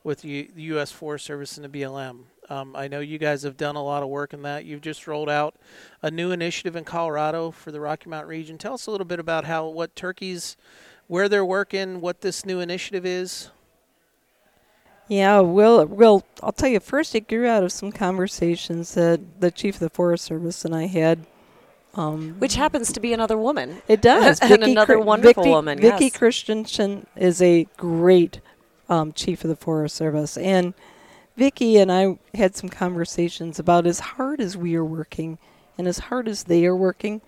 with 0.02 0.22
the 0.22 0.50
the 0.54 0.62
U.S. 0.62 0.90
Forest 0.90 1.26
Service 1.26 1.56
and 1.56 1.64
the 1.64 1.80
BLM. 1.80 2.24
Um, 2.50 2.76
I 2.76 2.88
know 2.88 3.00
you 3.00 3.18
guys 3.18 3.42
have 3.42 3.56
done 3.56 3.76
a 3.76 3.82
lot 3.82 4.02
of 4.02 4.08
work 4.08 4.34
in 4.34 4.42
that. 4.42 4.64
You've 4.64 4.82
just 4.82 5.06
rolled 5.06 5.30
out 5.30 5.54
a 6.02 6.10
new 6.10 6.30
initiative 6.30 6.76
in 6.76 6.84
Colorado 6.84 7.50
for 7.50 7.72
the 7.72 7.80
Rocky 7.80 8.10
Mountain 8.10 8.28
region. 8.28 8.58
Tell 8.58 8.74
us 8.74 8.86
a 8.86 8.90
little 8.90 9.06
bit 9.06 9.18
about 9.18 9.44
how 9.44 9.66
what 9.66 9.96
turkeys, 9.96 10.56
where 11.06 11.28
they're 11.28 11.44
working, 11.44 12.00
what 12.00 12.20
this 12.20 12.44
new 12.44 12.60
initiative 12.60 13.06
is. 13.06 13.50
Yeah, 15.08 15.40
well, 15.40 15.84
well, 15.86 16.24
I'll 16.42 16.52
tell 16.52 16.68
you 16.68 16.80
first. 16.80 17.14
It 17.14 17.28
grew 17.28 17.46
out 17.46 17.62
of 17.62 17.72
some 17.72 17.92
conversations 17.92 18.94
that 18.94 19.40
the 19.40 19.50
chief 19.50 19.74
of 19.74 19.80
the 19.80 19.90
Forest 19.90 20.24
Service 20.24 20.64
and 20.64 20.74
I 20.74 20.86
had. 20.86 21.26
Um, 21.94 22.36
Which 22.38 22.56
happens 22.56 22.92
to 22.92 23.00
be 23.00 23.12
another 23.12 23.36
woman. 23.36 23.82
It 23.86 24.00
does. 24.00 24.40
And 24.42 24.50
Vicki 24.50 24.72
another 24.72 24.96
Chri- 24.96 25.04
wonderful 25.04 25.42
Vicki, 25.42 25.50
woman, 25.50 25.78
Vicki 25.78 26.04
yes. 26.04 26.16
Christiansen 26.16 27.06
is 27.16 27.40
a 27.40 27.68
great 27.76 28.40
um, 28.88 29.12
chief 29.12 29.44
of 29.44 29.48
the 29.48 29.56
Forest 29.56 29.94
Service, 29.94 30.36
and 30.36 30.74
Vicki 31.36 31.78
and 31.78 31.90
I 31.90 32.18
had 32.34 32.54
some 32.54 32.68
conversations 32.68 33.58
about 33.58 33.86
as 33.86 34.00
hard 34.00 34.40
as 34.40 34.56
we 34.56 34.76
are 34.76 34.84
working, 34.84 35.38
and 35.76 35.88
as 35.88 35.98
hard 35.98 36.28
as 36.28 36.44
they 36.44 36.64
are 36.66 36.76
working. 36.76 37.20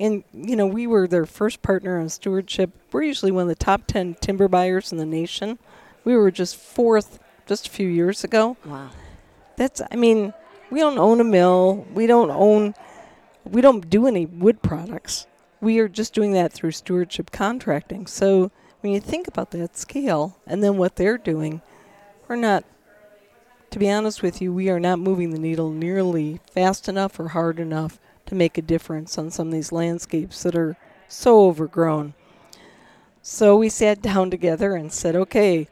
And 0.00 0.24
you 0.32 0.56
know, 0.56 0.66
we 0.66 0.86
were 0.86 1.06
their 1.06 1.26
first 1.26 1.62
partner 1.62 2.00
on 2.00 2.08
stewardship. 2.08 2.70
We're 2.92 3.02
usually 3.02 3.30
one 3.30 3.42
of 3.42 3.48
the 3.48 3.54
top 3.54 3.86
ten 3.86 4.14
timber 4.14 4.48
buyers 4.48 4.90
in 4.90 4.98
the 4.98 5.06
nation. 5.06 5.58
We 6.04 6.16
were 6.16 6.30
just 6.30 6.56
fourth 6.56 7.18
just 7.46 7.66
a 7.66 7.70
few 7.70 7.88
years 7.88 8.24
ago. 8.24 8.56
Wow. 8.64 8.90
That's 9.56 9.82
I 9.90 9.96
mean, 9.96 10.32
we 10.70 10.80
don't 10.80 10.98
own 10.98 11.20
a 11.20 11.24
mill. 11.24 11.86
We 11.92 12.06
don't 12.06 12.30
own 12.30 12.74
we 13.44 13.60
don't 13.60 13.90
do 13.90 14.06
any 14.06 14.26
wood 14.26 14.62
products. 14.62 15.26
We 15.60 15.78
are 15.78 15.88
just 15.88 16.14
doing 16.14 16.32
that 16.32 16.52
through 16.52 16.72
stewardship 16.72 17.30
contracting. 17.30 18.06
So 18.06 18.50
when 18.80 18.92
you 18.92 19.00
think 19.00 19.28
about 19.28 19.50
that 19.52 19.76
scale 19.76 20.38
and 20.46 20.62
then 20.64 20.76
what 20.76 20.96
they're 20.96 21.18
doing, 21.18 21.60
we're 22.26 22.36
not 22.36 22.64
to 23.72 23.78
be 23.78 23.90
honest 23.90 24.22
with 24.22 24.42
you, 24.42 24.52
we 24.52 24.68
are 24.68 24.78
not 24.78 24.98
moving 24.98 25.30
the 25.30 25.38
needle 25.38 25.70
nearly 25.70 26.40
fast 26.52 26.88
enough 26.88 27.18
or 27.18 27.28
hard 27.28 27.58
enough 27.58 27.98
to 28.26 28.34
make 28.34 28.58
a 28.58 28.62
difference 28.62 29.16
on 29.16 29.30
some 29.30 29.48
of 29.48 29.52
these 29.52 29.72
landscapes 29.72 30.42
that 30.42 30.54
are 30.54 30.76
so 31.08 31.46
overgrown. 31.46 32.12
So 33.22 33.56
we 33.56 33.70
sat 33.70 34.02
down 34.02 34.30
together 34.30 34.74
and 34.74 34.92
said, 34.92 35.16
okay, 35.16 35.68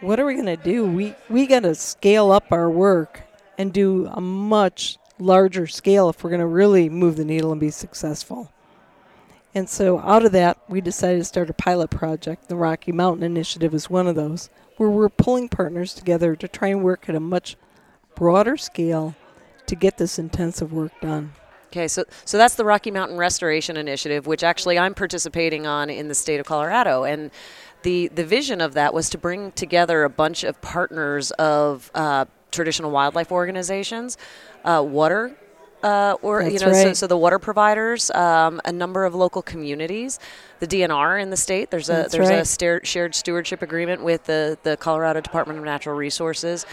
what 0.00 0.18
are 0.18 0.24
we 0.24 0.34
going 0.34 0.46
to 0.46 0.56
do? 0.56 0.86
We 0.86 1.14
we 1.28 1.46
got 1.46 1.64
to 1.64 1.74
scale 1.74 2.30
up 2.30 2.50
our 2.50 2.70
work 2.70 3.22
and 3.58 3.72
do 3.72 4.08
a 4.10 4.20
much 4.20 4.96
larger 5.18 5.66
scale 5.66 6.08
if 6.08 6.24
we're 6.24 6.30
going 6.30 6.40
to 6.40 6.46
really 6.46 6.88
move 6.88 7.16
the 7.16 7.24
needle 7.24 7.52
and 7.52 7.60
be 7.60 7.70
successful. 7.70 8.50
And 9.58 9.68
so 9.68 9.98
out 9.98 10.24
of 10.24 10.30
that, 10.30 10.56
we 10.68 10.80
decided 10.80 11.18
to 11.18 11.24
start 11.24 11.50
a 11.50 11.52
pilot 11.52 11.90
project. 11.90 12.48
The 12.48 12.54
Rocky 12.54 12.92
Mountain 12.92 13.24
Initiative 13.24 13.74
is 13.74 13.90
one 13.90 14.06
of 14.06 14.14
those, 14.14 14.50
where 14.76 14.88
we're 14.88 15.08
pulling 15.08 15.48
partners 15.48 15.94
together 15.94 16.36
to 16.36 16.46
try 16.46 16.68
and 16.68 16.84
work 16.84 17.08
at 17.08 17.16
a 17.16 17.20
much 17.20 17.56
broader 18.14 18.56
scale 18.56 19.16
to 19.66 19.74
get 19.74 19.98
this 19.98 20.16
intensive 20.16 20.72
work 20.72 20.92
done. 21.00 21.32
Okay, 21.66 21.88
so 21.88 22.04
so 22.24 22.38
that's 22.38 22.54
the 22.54 22.64
Rocky 22.64 22.92
Mountain 22.92 23.16
Restoration 23.16 23.76
Initiative, 23.76 24.28
which 24.28 24.44
actually 24.44 24.78
I'm 24.78 24.94
participating 24.94 25.66
on 25.66 25.90
in 25.90 26.06
the 26.06 26.14
state 26.14 26.38
of 26.38 26.46
Colorado, 26.46 27.02
and 27.02 27.32
the 27.82 28.06
the 28.14 28.24
vision 28.24 28.60
of 28.60 28.74
that 28.74 28.94
was 28.94 29.10
to 29.10 29.18
bring 29.18 29.50
together 29.50 30.04
a 30.04 30.08
bunch 30.08 30.44
of 30.44 30.60
partners 30.60 31.32
of 31.32 31.90
uh, 31.96 32.26
traditional 32.52 32.92
wildlife 32.92 33.32
organizations, 33.32 34.18
uh, 34.64 34.84
water. 34.86 35.36
Uh, 35.82 36.16
or 36.22 36.42
you 36.42 36.58
know, 36.58 36.58
so, 36.58 36.70
right. 36.70 36.96
so 36.96 37.06
the 37.06 37.16
water 37.16 37.38
providers, 37.38 38.10
um, 38.10 38.60
a 38.64 38.72
number 38.72 39.04
of 39.04 39.14
local 39.14 39.42
communities, 39.42 40.18
the 40.58 40.66
DNR 40.66 41.22
in 41.22 41.30
the 41.30 41.36
state. 41.36 41.70
There's 41.70 41.88
a 41.88 41.92
That's 41.92 42.12
there's 42.12 42.28
a 42.28 42.36
right. 42.38 42.46
stair- 42.46 42.84
shared 42.84 43.14
stewardship 43.14 43.62
agreement 43.62 44.02
with 44.02 44.24
the 44.24 44.58
the 44.64 44.76
Colorado 44.76 45.20
Department 45.20 45.58
of 45.58 45.64
Natural 45.64 45.94
Resources, 45.94 46.66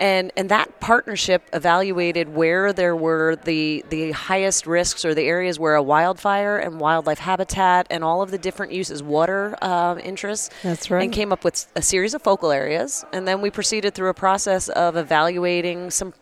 and 0.00 0.32
and 0.36 0.48
that 0.48 0.80
partnership 0.80 1.42
evaluated 1.52 2.28
where 2.34 2.72
there 2.72 2.96
were 2.96 3.36
the 3.44 3.84
the 3.90 4.12
highest 4.12 4.66
risks 4.66 5.04
or 5.04 5.14
the 5.14 5.22
areas 5.22 5.58
where 5.58 5.74
a 5.74 5.82
wildfire 5.82 6.58
and 6.58 6.80
wildlife 6.80 7.18
habitat 7.18 7.86
and 7.90 8.04
all 8.04 8.22
of 8.22 8.30
the 8.30 8.38
different 8.38 8.72
uses 8.72 9.02
water 9.02 9.56
uh, 9.62 9.96
interests 10.02 10.50
That's 10.62 10.90
right. 10.90 11.02
and 11.02 11.12
came 11.12 11.32
up 11.32 11.44
with 11.44 11.66
a 11.74 11.82
series 11.82 12.14
of 12.14 12.22
focal 12.22 12.50
areas 12.50 13.04
and 13.12 13.26
then 13.26 13.40
we 13.40 13.50
proceeded 13.50 13.94
through 13.94 14.08
a 14.08 14.14
process 14.14 14.68
of 14.68 14.96
evaluating 14.96 15.90
some 15.90 16.12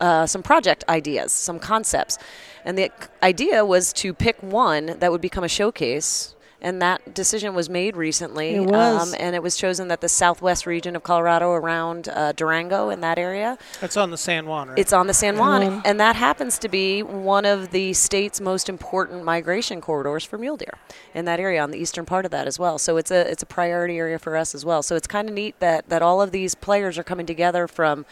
uh, 0.00 0.26
some 0.26 0.42
project 0.42 0.84
ideas 0.88 1.32
some 1.32 1.58
concepts 1.58 2.18
and 2.64 2.76
the 2.76 2.90
idea 3.22 3.64
was 3.64 3.92
to 3.92 4.12
pick 4.12 4.42
one 4.42 4.98
that 4.98 5.10
would 5.10 5.20
become 5.20 5.44
a 5.44 5.48
showcase 5.48 6.34
and 6.60 6.82
that 6.82 7.14
decision 7.14 7.54
was 7.54 7.68
made 7.70 7.96
recently. 7.96 8.56
It 8.56 8.64
was. 8.64 9.12
Um, 9.12 9.20
and 9.20 9.36
it 9.36 9.42
was 9.42 9.56
chosen 9.56 9.88
that 9.88 10.00
the 10.00 10.08
southwest 10.08 10.66
region 10.66 10.96
of 10.96 11.02
Colorado 11.02 11.52
around 11.52 12.08
uh, 12.08 12.32
Durango 12.32 12.90
in 12.90 13.00
that 13.00 13.18
area. 13.18 13.58
That's 13.80 13.96
on 13.96 14.10
the 14.10 14.16
San 14.16 14.46
Juan, 14.46 14.70
right? 14.70 14.78
It's 14.78 14.92
on 14.92 15.06
the 15.06 15.14
San 15.14 15.38
Juan, 15.38 15.62
Juan. 15.62 15.82
and 15.84 16.00
that 16.00 16.16
happens 16.16 16.58
to 16.58 16.68
be 16.68 17.02
one 17.02 17.44
of 17.44 17.70
the 17.70 17.92
state's 17.92 18.40
most 18.40 18.68
important 18.68 19.24
migration 19.24 19.80
corridors 19.80 20.24
for 20.24 20.38
mule 20.38 20.56
deer 20.56 20.78
in 21.14 21.24
that 21.26 21.38
area 21.38 21.62
on 21.62 21.70
the 21.70 21.78
eastern 21.78 22.04
part 22.04 22.24
of 22.24 22.30
that 22.32 22.46
as 22.46 22.58
well. 22.58 22.78
So 22.78 22.96
it's 22.96 23.10
a 23.10 23.30
it's 23.30 23.42
a 23.42 23.46
priority 23.46 23.98
area 23.98 24.18
for 24.18 24.36
us 24.36 24.54
as 24.54 24.64
well. 24.64 24.82
So 24.82 24.96
it's 24.96 25.06
kind 25.06 25.28
of 25.28 25.34
neat 25.34 25.58
that 25.60 25.88
that 25.88 26.02
all 26.02 26.20
of 26.20 26.32
these 26.32 26.54
players 26.54 26.98
are 26.98 27.04
coming 27.04 27.26
together 27.26 27.68
from 27.68 28.04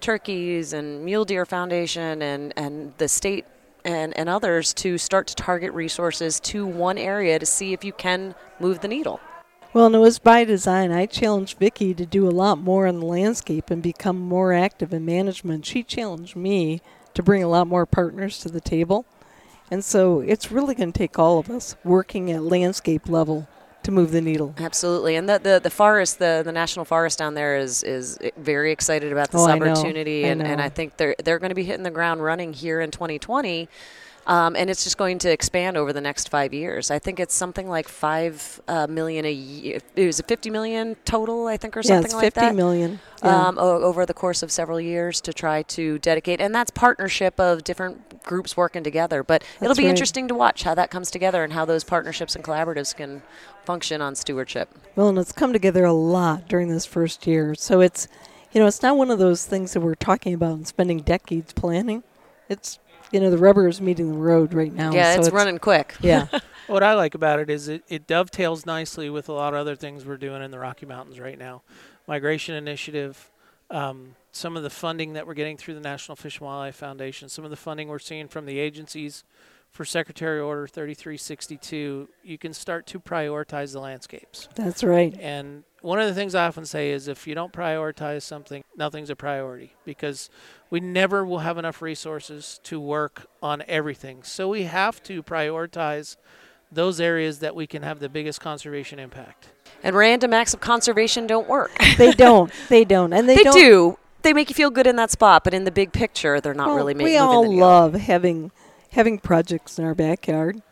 turkeys 0.00 0.72
and 0.72 1.04
Mule 1.04 1.24
Deer 1.24 1.46
Foundation 1.46 2.22
and 2.22 2.52
and 2.56 2.92
the 2.98 3.08
state 3.08 3.44
and, 3.84 4.16
and 4.16 4.28
others 4.28 4.74
to 4.74 4.98
start 4.98 5.26
to 5.28 5.34
target 5.34 5.72
resources 5.72 6.40
to 6.40 6.66
one 6.66 6.98
area 6.98 7.38
to 7.38 7.46
see 7.46 7.72
if 7.72 7.84
you 7.84 7.92
can 7.92 8.34
move 8.58 8.80
the 8.80 8.88
needle. 8.88 9.20
Well, 9.72 9.86
and 9.86 9.94
it 9.94 9.98
was 9.98 10.18
by 10.18 10.44
design. 10.44 10.90
I 10.90 11.06
challenged 11.06 11.58
Vicki 11.58 11.94
to 11.94 12.04
do 12.04 12.28
a 12.28 12.30
lot 12.30 12.58
more 12.58 12.88
on 12.88 12.98
the 12.98 13.06
landscape 13.06 13.70
and 13.70 13.82
become 13.82 14.18
more 14.18 14.52
active 14.52 14.92
in 14.92 15.04
management. 15.04 15.64
She 15.64 15.84
challenged 15.84 16.34
me 16.34 16.82
to 17.14 17.22
bring 17.22 17.42
a 17.42 17.48
lot 17.48 17.68
more 17.68 17.86
partners 17.86 18.38
to 18.40 18.48
the 18.48 18.60
table. 18.60 19.06
And 19.70 19.84
so 19.84 20.20
it's 20.20 20.50
really 20.50 20.74
going 20.74 20.92
to 20.92 20.98
take 20.98 21.18
all 21.18 21.38
of 21.38 21.48
us 21.48 21.76
working 21.84 22.32
at 22.32 22.42
landscape 22.42 23.08
level 23.08 23.48
to 23.84 23.90
move 23.90 24.10
the 24.12 24.20
needle. 24.20 24.54
Absolutely, 24.58 25.16
and 25.16 25.28
the, 25.28 25.38
the 25.38 25.60
the 25.62 25.70
forest, 25.70 26.18
the 26.18 26.42
the 26.44 26.52
national 26.52 26.84
forest 26.84 27.18
down 27.18 27.34
there 27.34 27.56
is 27.56 27.82
is 27.82 28.18
very 28.36 28.72
excited 28.72 29.12
about 29.12 29.30
this 29.30 29.40
Oh, 29.40 29.48
opportunity, 29.50 30.24
I 30.24 30.28
and, 30.28 30.42
and 30.42 30.58
know. 30.58 30.64
I 30.64 30.68
think 30.68 30.96
they're 30.96 31.14
they're 31.24 31.38
going 31.38 31.50
to 31.50 31.54
be 31.54 31.64
hitting 31.64 31.82
the 31.84 31.90
ground 31.90 32.22
running 32.22 32.52
here 32.52 32.80
in 32.80 32.90
2020. 32.90 33.68
Um, 34.26 34.54
and 34.54 34.68
it's 34.68 34.84
just 34.84 34.98
going 34.98 35.18
to 35.20 35.30
expand 35.32 35.78
over 35.78 35.92
the 35.94 36.00
next 36.00 36.28
five 36.28 36.52
years. 36.52 36.90
I 36.90 36.98
think 36.98 37.18
it's 37.18 37.34
something 37.34 37.66
like 37.68 37.88
five 37.88 38.60
uh, 38.68 38.86
million 38.86 39.24
a 39.24 39.32
year. 39.32 39.78
It 39.96 40.06
was 40.06 40.20
a 40.20 40.22
50 40.22 40.50
million 40.50 40.94
total? 41.06 41.46
I 41.46 41.56
think, 41.56 41.74
or 41.74 41.80
yeah, 41.80 41.84
something 41.88 42.04
it's 42.04 42.14
like 42.14 42.24
50 42.34 42.40
that. 42.40 42.54
million. 42.54 43.00
Yeah. 43.24 43.48
Um, 43.48 43.58
o- 43.58 43.82
over 43.82 44.04
the 44.04 44.14
course 44.14 44.42
of 44.42 44.52
several 44.52 44.78
years 44.80 45.20
to 45.22 45.32
try 45.32 45.62
to 45.62 45.98
dedicate, 45.98 46.38
and 46.40 46.54
that's 46.54 46.70
partnership 46.70 47.40
of 47.40 47.64
different 47.64 48.09
groups 48.24 48.56
working 48.56 48.82
together. 48.82 49.22
But 49.22 49.44
it'll 49.60 49.74
be 49.74 49.84
right. 49.84 49.90
interesting 49.90 50.28
to 50.28 50.34
watch 50.34 50.62
how 50.62 50.74
that 50.74 50.90
comes 50.90 51.10
together 51.10 51.44
and 51.44 51.52
how 51.52 51.64
those 51.64 51.84
partnerships 51.84 52.34
and 52.34 52.44
collaboratives 52.44 52.94
can 52.94 53.22
function 53.64 54.00
on 54.00 54.14
stewardship. 54.14 54.70
Well, 54.96 55.08
and 55.08 55.18
it's 55.18 55.32
come 55.32 55.52
together 55.52 55.84
a 55.84 55.92
lot 55.92 56.48
during 56.48 56.68
this 56.68 56.86
first 56.86 57.26
year. 57.26 57.54
So 57.54 57.80
it's, 57.80 58.08
you 58.52 58.60
know, 58.60 58.66
it's 58.66 58.82
not 58.82 58.96
one 58.96 59.10
of 59.10 59.18
those 59.18 59.46
things 59.46 59.72
that 59.72 59.80
we're 59.80 59.94
talking 59.94 60.34
about 60.34 60.52
and 60.52 60.66
spending 60.66 61.00
decades 61.00 61.52
planning. 61.52 62.02
It's, 62.48 62.78
you 63.12 63.20
know, 63.20 63.30
the 63.30 63.38
rubber 63.38 63.68
is 63.68 63.80
meeting 63.80 64.12
the 64.12 64.18
road 64.18 64.54
right 64.54 64.72
now. 64.72 64.92
Yeah, 64.92 65.14
so 65.14 65.20
it's, 65.20 65.30
running 65.30 65.58
quick. 65.58 65.94
Yeah, 66.00 66.26
What 66.70 66.84
I 66.84 66.94
like 66.94 67.16
about 67.16 67.40
it 67.40 67.50
is 67.50 67.66
it, 67.66 67.82
it 67.88 68.06
dovetails 68.06 68.64
nicely 68.64 69.10
with 69.10 69.28
a 69.28 69.32
lot 69.32 69.54
of 69.54 69.58
other 69.58 69.74
things 69.74 70.04
we're 70.04 70.16
doing 70.16 70.40
in 70.40 70.52
the 70.52 70.58
Rocky 70.60 70.86
Mountains 70.86 71.18
right 71.18 71.36
now. 71.36 71.62
Migration 72.06 72.54
Initiative, 72.54 73.28
um, 73.70 74.14
some 74.32 74.56
of 74.56 74.62
the 74.62 74.70
funding 74.70 75.14
that 75.14 75.26
we're 75.26 75.34
getting 75.34 75.56
through 75.56 75.74
the 75.74 75.80
National 75.80 76.16
Fish 76.16 76.38
and 76.38 76.46
Wildlife 76.46 76.76
Foundation, 76.76 77.28
some 77.28 77.44
of 77.44 77.50
the 77.50 77.56
funding 77.56 77.88
we're 77.88 77.98
seeing 77.98 78.28
from 78.28 78.46
the 78.46 78.58
agencies 78.58 79.24
for 79.70 79.84
Secretary 79.84 80.40
Order 80.40 80.66
3362, 80.66 82.08
you 82.24 82.38
can 82.38 82.52
start 82.52 82.86
to 82.88 82.98
prioritize 82.98 83.72
the 83.72 83.80
landscapes. 83.80 84.48
that's 84.56 84.82
right. 84.82 85.16
And 85.20 85.62
one 85.80 86.00
of 86.00 86.08
the 86.08 86.14
things 86.14 86.34
I 86.34 86.46
often 86.46 86.66
say 86.66 86.90
is 86.90 87.06
if 87.08 87.26
you 87.26 87.34
don't 87.34 87.52
prioritize 87.52 88.22
something, 88.22 88.64
nothing's 88.76 89.10
a 89.10 89.16
priority 89.16 89.74
because 89.84 90.28
we 90.70 90.80
never 90.80 91.24
will 91.24 91.38
have 91.38 91.56
enough 91.56 91.80
resources 91.82 92.60
to 92.64 92.80
work 92.80 93.26
on 93.42 93.62
everything. 93.68 94.22
So 94.24 94.48
we 94.48 94.64
have 94.64 95.02
to 95.04 95.22
prioritize 95.22 96.16
those 96.72 97.00
areas 97.00 97.38
that 97.40 97.54
we 97.54 97.66
can 97.66 97.82
have 97.82 97.98
the 98.00 98.08
biggest 98.08 98.40
conservation 98.40 98.98
impact. 98.98 99.50
And 99.82 99.96
random 99.96 100.32
acts 100.34 100.52
of 100.54 100.60
conservation 100.60 101.26
don't 101.26 101.48
work. 101.48 101.72
They 101.96 102.12
don't. 102.26 102.52
They 102.68 102.84
don't. 102.84 103.12
And 103.12 103.28
they, 103.28 103.36
They, 103.36 103.42
don't. 103.44 103.54
do. 103.54 103.98
They 104.22 104.32
make 104.32 104.48
you 104.50 104.54
feel 104.54 104.70
good 104.70 104.86
in 104.86 104.96
that 104.96 105.10
spot, 105.10 105.44
but 105.44 105.54
in 105.54 105.64
the 105.64 105.70
big 105.70 105.92
picture, 105.92 106.40
they're 106.40 106.54
not 106.54 106.68
Well, 106.68 106.76
really 106.76 106.94
ma- 106.94 107.04
we 107.04 107.16
all 107.16 107.50
love 107.50 107.94
having 107.94 108.50
having 108.92 109.18
projects 109.18 109.78
in 109.78 109.84
our 109.84 109.94
backyard, 109.94 110.62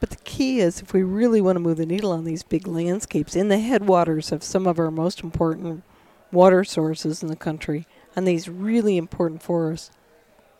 but 0.00 0.10
the 0.10 0.16
key 0.16 0.58
is 0.60 0.80
if 0.82 0.92
we 0.92 1.02
really 1.02 1.40
want 1.40 1.56
to 1.56 1.60
move 1.60 1.76
the 1.76 1.86
needle 1.86 2.10
on 2.10 2.24
these 2.24 2.42
big 2.42 2.66
landscapes 2.66 3.36
in 3.36 3.48
the 3.48 3.58
headwaters 3.60 4.32
of 4.32 4.42
some 4.42 4.66
of 4.66 4.78
our 4.80 4.90
most 4.90 5.22
important 5.22 5.84
water 6.32 6.64
sources 6.64 7.22
in 7.22 7.28
the 7.28 7.36
country, 7.36 7.86
on 8.16 8.24
these 8.24 8.48
really 8.48 8.96
important 8.96 9.42
forests, 9.42 9.90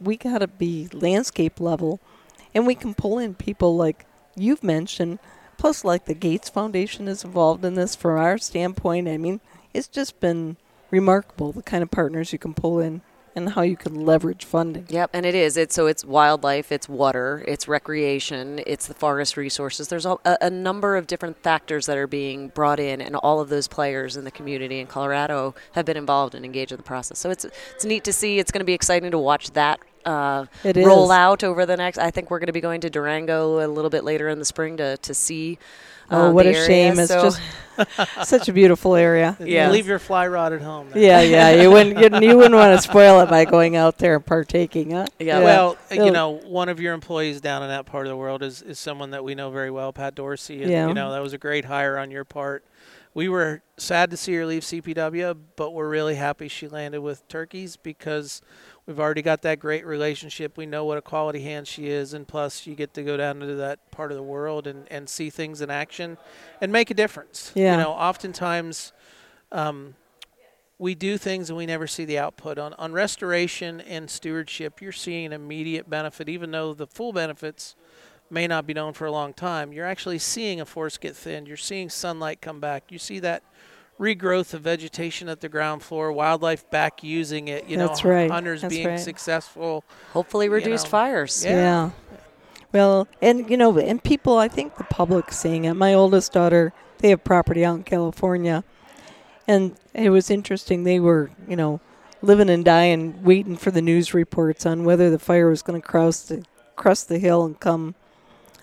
we 0.01 0.17
got 0.17 0.39
to 0.39 0.47
be 0.47 0.89
landscape 0.93 1.61
level, 1.61 2.01
and 2.55 2.67
we 2.67 2.75
can 2.77 2.95
pull 2.95 3.19
in 3.19 3.35
people 3.35 3.77
like 3.77 4.07
you've 4.37 4.63
mentioned. 4.63 5.19
Plus, 5.57 5.85
like 5.85 6.05
the 6.05 6.15
Gates 6.15 6.49
Foundation 6.49 7.09
is 7.09 7.25
involved 7.25 7.65
in 7.65 7.75
this 7.75 7.97
from 7.97 8.17
our 8.17 8.39
standpoint. 8.39 9.09
I 9.09 9.17
mean, 9.17 9.41
it's 9.75 9.89
just 9.89 10.21
been 10.21 10.57
remarkable 10.91 11.53
the 11.53 11.63
kind 11.63 11.83
of 11.83 11.91
partners 11.91 12.33
you 12.33 12.39
can 12.39 12.55
pull 12.55 12.79
in 12.79 13.03
and 13.35 13.51
how 13.51 13.63
you 13.63 13.77
can 13.77 14.05
leverage 14.05 14.45
funding. 14.45 14.85
Yep, 14.89 15.11
and 15.13 15.25
it 15.25 15.35
is. 15.35 15.57
It's 15.57 15.75
so 15.75 15.87
it's 15.87 16.05
wildlife, 16.05 16.73
it's 16.73 16.89
water, 16.89 17.45
it's 17.47 17.69
recreation, 17.69 18.61
it's 18.67 18.89
the 18.89 18.95
forest 18.95 19.37
resources. 19.37 19.89
There's 19.89 20.07
a, 20.07 20.17
a 20.25 20.51
number 20.51 20.97
of 20.97 21.07
different 21.07 21.41
factors 21.43 21.87
that 21.87 21.97
are 21.97 22.09
being 22.09 22.49
brought 22.49 22.81
in, 22.81 23.01
and 23.01 23.15
all 23.17 23.39
of 23.41 23.49
those 23.49 23.69
players 23.69 24.17
in 24.17 24.25
the 24.25 24.31
community 24.33 24.81
in 24.81 24.89
Colorado 24.89 25.55
have 25.73 25.85
been 25.85 25.97
involved 25.97 26.35
and 26.35 26.45
engaged 26.45 26.73
in 26.73 26.79
the 26.79 26.83
process. 26.83 27.19
So 27.19 27.31
it's 27.31 27.45
it's 27.45 27.85
neat 27.85 28.03
to 28.05 28.13
see. 28.13 28.39
It's 28.41 28.51
going 28.51 28.61
to 28.61 28.65
be 28.67 28.75
exciting 28.75 29.11
to 29.13 29.19
watch 29.19 29.53
that. 29.53 29.79
Uh, 30.05 30.47
It 30.65 30.77
roll 30.77 31.05
is. 31.05 31.11
out 31.11 31.45
over 31.45 31.65
the 31.67 31.77
next. 31.77 31.99
I 31.99 32.11
think 32.11 32.31
we're 32.31 32.39
going 32.39 32.47
to 32.47 32.53
be 32.53 32.61
going 32.61 32.81
to 32.81 32.91
Durango 32.91 33.65
a 33.65 33.69
little 33.69 33.91
bit 33.91 34.05
later 34.05 34.29
in 34.29 34.39
the 34.41 34.45
spring 34.45 34.77
to 34.79 34.97
to 34.97 35.15
see. 35.15 35.59
Oh, 36.11 36.29
uh, 36.29 36.33
what 36.33 36.47
a 36.47 36.51
area. 36.55 36.67
shame! 36.67 36.99
It's 36.99 37.09
So- 37.11 37.23
just 37.23 37.41
such 38.29 38.49
a 38.49 38.53
beautiful 38.53 38.97
area. 38.97 39.37
Yeah. 39.41 39.71
Leave 39.71 39.87
your 39.87 39.99
fly 40.01 40.27
rod 40.27 40.53
at 40.53 40.61
home. 40.63 40.91
then. 40.93 41.03
Yeah, 41.03 41.21
yeah. 41.21 41.63
You 41.63 41.71
wouldn't, 41.71 41.99
you, 42.23 42.29
you 42.31 42.37
wouldn't 42.37 42.55
want 42.55 42.77
to 42.77 42.83
spoil 42.91 43.21
it 43.21 43.29
by 43.31 43.45
going 43.45 43.77
out 43.77 43.99
there 43.99 44.17
and 44.17 44.27
partaking, 44.27 44.91
huh? 44.91 45.07
Yeah. 45.21 45.41
Well, 45.41 45.77
uh, 45.91 45.95
you 45.95 46.01
It'll- 46.03 46.13
know, 46.13 46.31
one 46.47 46.69
of 46.69 46.81
your 46.81 46.93
employees 46.95 47.41
down 47.41 47.63
in 47.63 47.69
that 47.69 47.87
part 47.87 48.07
of 48.07 48.11
the 48.11 48.17
world 48.17 48.43
is, 48.43 48.63
is 48.63 48.79
someone 48.81 49.11
that 49.13 49.23
we 49.23 49.35
know 49.37 49.51
very 49.51 49.71
well, 49.71 49.93
Pat 49.93 50.15
Dorsey. 50.17 50.63
And, 50.63 50.71
Yeah. 50.73 50.89
you 50.89 50.95
know, 50.95 51.13
that 51.13 51.23
was 51.23 51.33
a 51.35 51.39
great 51.39 51.67
hire 51.67 51.99
on 51.99 52.11
your 52.11 52.25
part. 52.25 52.65
We 53.15 53.29
were 53.29 53.63
sad 53.77 54.11
to 54.11 54.17
see 54.17 54.35
her 54.35 54.45
leave 54.47 54.63
CPW, 54.63 55.37
but 55.57 55.71
we're 55.73 55.89
really 55.89 56.17
happy 56.17 56.49
she 56.49 56.69
landed 56.69 57.01
with 57.01 57.27
Turkeys 57.29 57.77
because 57.77 58.43
we've 58.89 58.99
already 58.99 59.21
got 59.21 59.43
that 59.43 59.61
great 59.61 59.87
relationship. 59.87 60.57
We 60.57 60.65
know 60.65 60.87
what 60.87 60.97
a 60.97 61.03
quality 61.03 61.43
hand 61.43 61.69
she 61.69 61.89
is. 61.89 62.15
And 62.15 62.27
plus, 62.27 62.67
you 62.67 62.75
get 62.75 62.95
to 62.95 63.03
go 63.03 63.19
down 63.19 63.43
into 63.43 63.55
that 63.57 63.91
part 63.91 64.11
of 64.11 64.17
the 64.17 64.23
world 64.23 64.67
and, 64.67 64.91
and 64.91 65.09
see 65.09 65.29
things 65.29 65.61
in 65.61 65.71
action 65.71 66.17
and 66.63 66.73
make 66.73 66.91
a 66.91 66.95
difference. 66.95 67.53
Yeah. 67.55 67.77
You 67.77 67.83
know, 67.85 67.91
oftentimes 67.91 68.93
um, 69.53 69.95
we 70.79 70.95
do 70.95 71.19
things 71.19 71.51
and 71.51 71.57
we 71.57 71.67
never 71.67 71.87
see 71.87 72.07
the 72.07 72.19
output 72.19 72.59
on 72.59 72.73
on 72.75 72.93
restoration 72.93 73.81
and 73.81 74.09
stewardship 74.09 74.81
you're 74.81 74.93
seeing 74.93 75.27
an 75.27 75.33
immediate 75.33 75.91
benefit 75.91 76.29
even 76.29 76.53
though 76.53 76.73
the 76.73 76.87
full 76.87 77.13
benefits 77.13 77.75
may 78.31 78.47
not 78.47 78.65
be 78.67 78.75
known 78.75 78.93
for 78.93 79.07
a 79.07 79.11
long 79.11 79.33
time 79.33 79.73
you're 79.73 79.87
actually 79.87 80.19
seeing 80.19 80.61
a 80.61 80.65
forest 80.65 81.01
get 81.01 81.17
thinned 81.17 81.49
you're 81.49 81.57
seeing 81.57 81.89
sunlight 81.89 82.41
come 82.41 82.61
back 82.61 82.85
you 82.91 82.99
see 82.99 83.19
that 83.19 83.43
regrowth 83.99 84.55
of 84.55 84.61
vegetation 84.63 85.29
at 85.29 85.41
the 85.41 85.49
ground 85.49 85.83
floor 85.83 86.13
wildlife 86.13 86.69
back 86.71 87.03
using 87.03 87.49
it 87.49 87.67
you 87.69 87.77
That's 87.77 88.05
know 88.05 88.11
right. 88.11 88.31
hunters 88.31 88.63
That's 88.63 88.75
being 88.75 88.87
right. 88.87 89.01
successful 89.01 89.85
hopefully 90.13 90.47
you 90.47 90.53
reduced 90.53 90.87
know. 90.87 90.91
fires. 90.91 91.45
Yeah. 91.45 91.91
Well, 92.73 93.09
and 93.23 93.49
you 93.49 93.57
know, 93.57 93.79
and 93.79 94.03
people, 94.05 94.37
I 94.37 94.49
think 94.49 94.77
the 94.77 94.85
public 94.85 95.33
seeing 95.33 95.65
it. 95.65 95.73
My 95.73 95.95
oldest 95.95 96.33
daughter, 96.33 96.75
they 96.99 97.09
have 97.11 97.25
property 97.25 97.65
out 97.65 97.77
in 97.77 97.83
California, 97.83 98.63
and 99.47 99.75
it 99.95 100.11
was 100.11 100.31
interesting. 100.31 100.85
They 100.85 101.01
were, 101.01 101.31
you 101.49 101.57
know, 101.57 101.81
living 102.21 102.51
and 102.51 102.63
dying, 102.65 103.23
waiting 103.25 103.57
for 103.57 103.71
the 103.71 103.81
news 103.81 104.13
reports 104.13 104.67
on 104.67 104.85
whether 104.85 105.09
the 105.09 105.19
fire 105.19 105.49
was 105.49 105.63
going 105.63 105.81
to 105.81 105.87
cross 105.89 106.21
the 106.21 106.45
cross 106.77 107.05
the 107.05 107.19
hill 107.19 107.43
and 107.47 107.59
come 107.59 107.95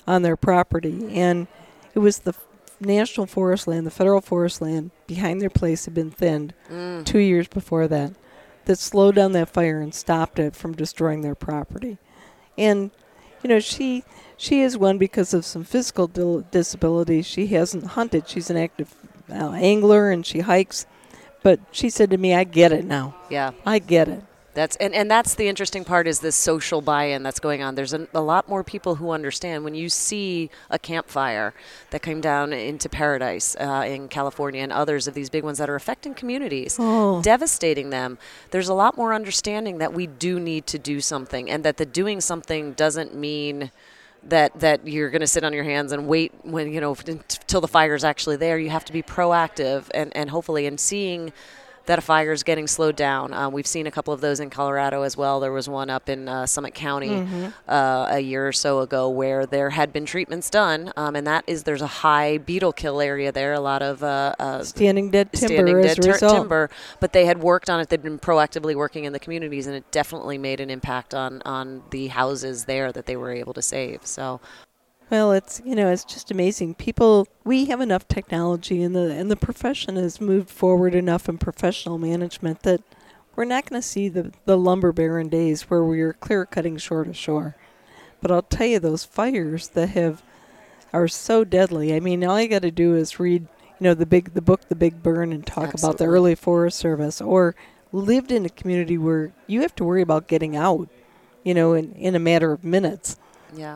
on 0.06 0.22
their 0.22 0.38
property. 0.38 1.10
And 1.16 1.48
it 1.96 2.00
was 2.00 2.20
the 2.20 2.30
f- 2.34 2.46
national 2.80 3.26
forest 3.28 3.68
land, 3.68 3.86
the 3.86 3.92
federal 3.92 4.22
forest 4.22 4.62
land 4.62 4.92
behind 5.08 5.42
their 5.42 5.50
place 5.50 5.86
had 5.86 5.94
been 5.94 6.12
thinned 6.12 6.54
Mm. 6.72 7.06
two 7.06 7.20
years 7.20 7.48
before 7.48 7.88
that 7.88 8.14
that 8.66 8.80
slowed 8.80 9.16
down 9.16 9.32
that 9.34 9.50
fire 9.50 9.80
and 9.80 9.94
stopped 9.94 10.40
it 10.40 10.56
from 10.56 10.74
destroying 10.74 11.22
their 11.22 11.36
property. 11.36 11.98
And 12.58 12.92
you 13.44 13.50
know, 13.50 13.60
she 13.60 14.04
she 14.38 14.62
is 14.62 14.78
one 14.78 14.98
because 14.98 15.34
of 15.34 15.46
some 15.46 15.64
physical 15.64 16.08
dil- 16.08 16.46
disabilities. 16.52 17.26
She 17.26 17.48
hasn't 17.48 17.86
hunted. 17.88 18.28
She's 18.28 18.50
an 18.50 18.58
active 18.58 18.94
uh, 19.30 19.52
angler 19.52 20.10
and 20.10 20.26
she 20.26 20.40
hikes, 20.42 20.86
But 21.44 21.60
she 21.72 21.90
said 21.90 22.10
to 22.10 22.18
me, 22.18 22.34
I 22.34 22.44
get 22.44 22.72
it 22.72 22.86
now. 22.86 23.16
Yeah. 23.30 23.52
I 23.66 23.78
get 23.80 24.08
it. 24.08 24.24
That's 24.56 24.76
and, 24.78 24.94
and 24.96 25.12
that's 25.12 25.36
the 25.36 25.48
interesting 25.50 25.84
part 25.84 26.08
is 26.08 26.22
this 26.22 26.36
social 26.36 26.82
buy-in 26.82 27.24
that's 27.24 27.42
going 27.42 27.62
on. 27.62 27.76
There's 27.76 27.94
a, 27.94 28.08
a 28.14 28.22
lot 28.22 28.48
more 28.50 28.64
people 28.64 28.96
who 28.96 29.12
understand 29.12 29.64
when 29.66 29.76
you 29.76 29.90
see 29.90 30.50
a 30.70 30.80
campfire 30.80 31.54
that 31.92 32.02
came 32.02 32.22
down 32.22 32.54
into 32.54 32.88
Paradise 32.90 33.56
uh, 33.60 33.84
in 33.86 34.08
California 34.08 34.64
and 34.64 34.72
others 34.72 35.08
of 35.08 35.14
these 35.14 35.30
big 35.30 35.44
ones 35.44 35.58
that 35.58 35.70
are 35.70 35.76
affecting 35.76 36.14
communities, 36.14 36.78
Oh. 36.80 37.22
devastating 37.22 37.90
them. 37.90 38.18
There's 38.52 38.70
a 38.70 38.74
lot 38.74 38.96
more 38.96 39.14
understanding 39.14 39.78
that 39.80 39.94
we 39.94 40.08
do 40.08 40.40
need 40.40 40.66
to 40.68 40.80
do 40.80 41.02
something, 41.02 41.50
and 41.52 41.64
that 41.66 41.76
the 41.78 41.86
doing 41.86 42.22
something 42.22 42.74
doesn't 42.74 43.14
mean 43.14 43.72
that 44.24 44.60
that 44.62 44.88
you're 44.88 45.10
going 45.12 45.20
to 45.22 45.28
sit 45.28 45.44
on 45.44 45.54
your 45.54 45.66
hands 45.66 45.92
and 45.92 46.08
wait 46.08 46.32
when 46.44 46.72
you 46.74 46.80
know 46.82 46.96
until 47.06 47.60
the 47.62 47.68
fire's 47.68 48.04
actually 48.06 48.38
there. 48.38 48.58
You 48.58 48.70
have 48.70 48.86
to 48.86 48.94
be 48.94 49.04
proactive 49.04 49.90
and 49.94 50.16
and 50.16 50.30
hopefully 50.30 50.66
in 50.66 50.78
seeing 50.78 51.32
that 51.86 52.00
a 52.00 52.02
fire 52.02 52.32
is 52.32 52.44
getting 52.44 52.68
slowed 52.68 52.96
down. 52.96 53.34
Um, 53.34 53.54
we've 53.54 53.68
seen 53.68 53.88
a 53.88 53.92
couple 53.92 54.14
of 54.14 54.22
those 54.22 54.40
in 54.40 54.50
Colorado 54.50 55.04
as 55.04 55.16
well. 55.16 55.40
There 55.40 55.52
was 55.52 55.70
one 55.70 55.90
up 55.90 56.10
in 56.10 56.28
uh, 56.28 56.46
Summit 56.46 56.74
County 56.74 57.26
uh, 57.68 58.08
a 58.10 58.20
year 58.20 58.48
or 58.48 58.52
so 58.54 58.80
ago 58.80 59.10
where 59.10 59.46
there 59.46 59.70
had 59.72 59.94
been 59.94 60.06
treatments 60.06 60.50
done, 60.50 60.92
um, 60.98 61.16
and 61.16 61.26
that 61.28 61.44
is 61.48 61.64
there's 61.64 61.82
a 61.82 61.88
high 61.88 62.38
beetle 62.38 62.74
kill 62.74 63.02
area 63.02 63.32
there. 63.32 63.54
A 63.54 63.60
lot 63.60 63.82
of 63.82 64.04
uh, 64.04 64.34
uh, 64.40 64.64
Standing 64.64 65.12
dead 65.12 65.32
timber 65.32 65.56
standing 65.56 65.82
dead 65.82 66.00
a 66.00 66.02
tur- 66.02 66.18
timber, 66.36 66.70
but 67.00 67.14
they 67.14 67.26
had 67.26 67.40
worked 67.42 67.70
on 67.70 67.80
it. 67.80 67.90
They'd 67.90 68.02
been 68.02 68.20
proactively 68.20 68.76
working 68.76 69.06
in 69.06 69.14
the 69.14 69.20
communities, 69.20 69.68
and 69.68 69.76
it 69.76 69.90
definitely 69.92 70.38
made 70.38 70.60
an 70.60 70.70
impact 70.70 71.14
on 71.14 71.42
on 71.46 71.84
the 71.92 72.08
houses 72.08 72.66
there 72.66 72.92
that 72.92 73.06
they 73.06 73.16
were 73.16 73.32
able 73.32 73.54
to 73.54 73.62
save. 73.62 74.06
So 74.06 74.40
Well, 75.10 75.32
it's 75.34 75.62
you 75.64 75.76
know 75.76 75.92
it's 75.92 76.04
just 76.04 76.32
amazing. 76.32 76.76
People, 76.76 77.28
we 77.44 77.66
have 77.66 77.80
enough 77.80 78.08
technology, 78.08 78.82
and 78.82 78.96
the 78.96 79.12
and 79.12 79.30
the 79.30 79.36
profession 79.36 79.98
has 79.98 80.20
moved 80.20 80.50
forward 80.50 80.96
enough 80.96 81.30
in 81.30 81.38
professional 81.38 81.98
management 81.98 82.64
that 82.64 82.82
we're 83.36 83.46
not 83.46 83.70
going 83.70 83.82
to 83.82 83.88
see 83.88 84.10
the 84.10 84.32
the 84.46 84.58
lumber 84.58 84.92
baron 84.92 85.30
days 85.30 85.64
where 85.64 85.84
we 85.84 86.02
are 86.02 86.14
clear 86.14 86.46
cutting 86.46 86.78
shore 86.78 87.04
to 87.04 87.14
shore. 87.14 87.56
But 88.22 88.32
I'll 88.32 88.42
tell 88.42 88.66
you, 88.66 88.80
those 88.80 89.04
fires 89.06 89.68
that 89.70 89.90
have 89.90 90.24
are 90.92 91.08
so 91.08 91.44
deadly. 91.44 91.94
I 91.94 92.00
mean, 92.00 92.24
all 92.24 92.42
you 92.42 92.48
got 92.48 92.64
to 92.64 92.72
do 92.72 92.96
is 92.96 93.20
read, 93.20 93.44
you 93.44 93.84
know, 93.84 93.94
the 93.94 94.06
big 94.06 94.34
the 94.34 94.42
book, 94.42 94.68
The 94.70 94.76
Big 94.76 95.04
Burn, 95.04 95.32
and 95.32 95.46
talk 95.46 95.76
about 95.76 95.98
the 96.00 96.06
early 96.06 96.34
Forest 96.34 96.80
Service, 96.80 97.22
or 97.22 97.56
lived 97.92 98.32
in 98.32 98.46
a 98.46 98.50
community 98.50 98.98
where 98.98 99.34
you 99.46 99.62
have 99.62 99.76
to 99.76 99.84
worry 99.84 100.02
about 100.02 100.28
getting 100.28 100.56
out, 100.56 100.90
you 101.44 101.54
know, 101.54 101.74
in 101.74 101.94
in 101.94 102.16
a 102.16 102.20
matter 102.20 102.52
of 102.52 102.64
minutes. 102.64 103.18
yeah. 103.56 103.76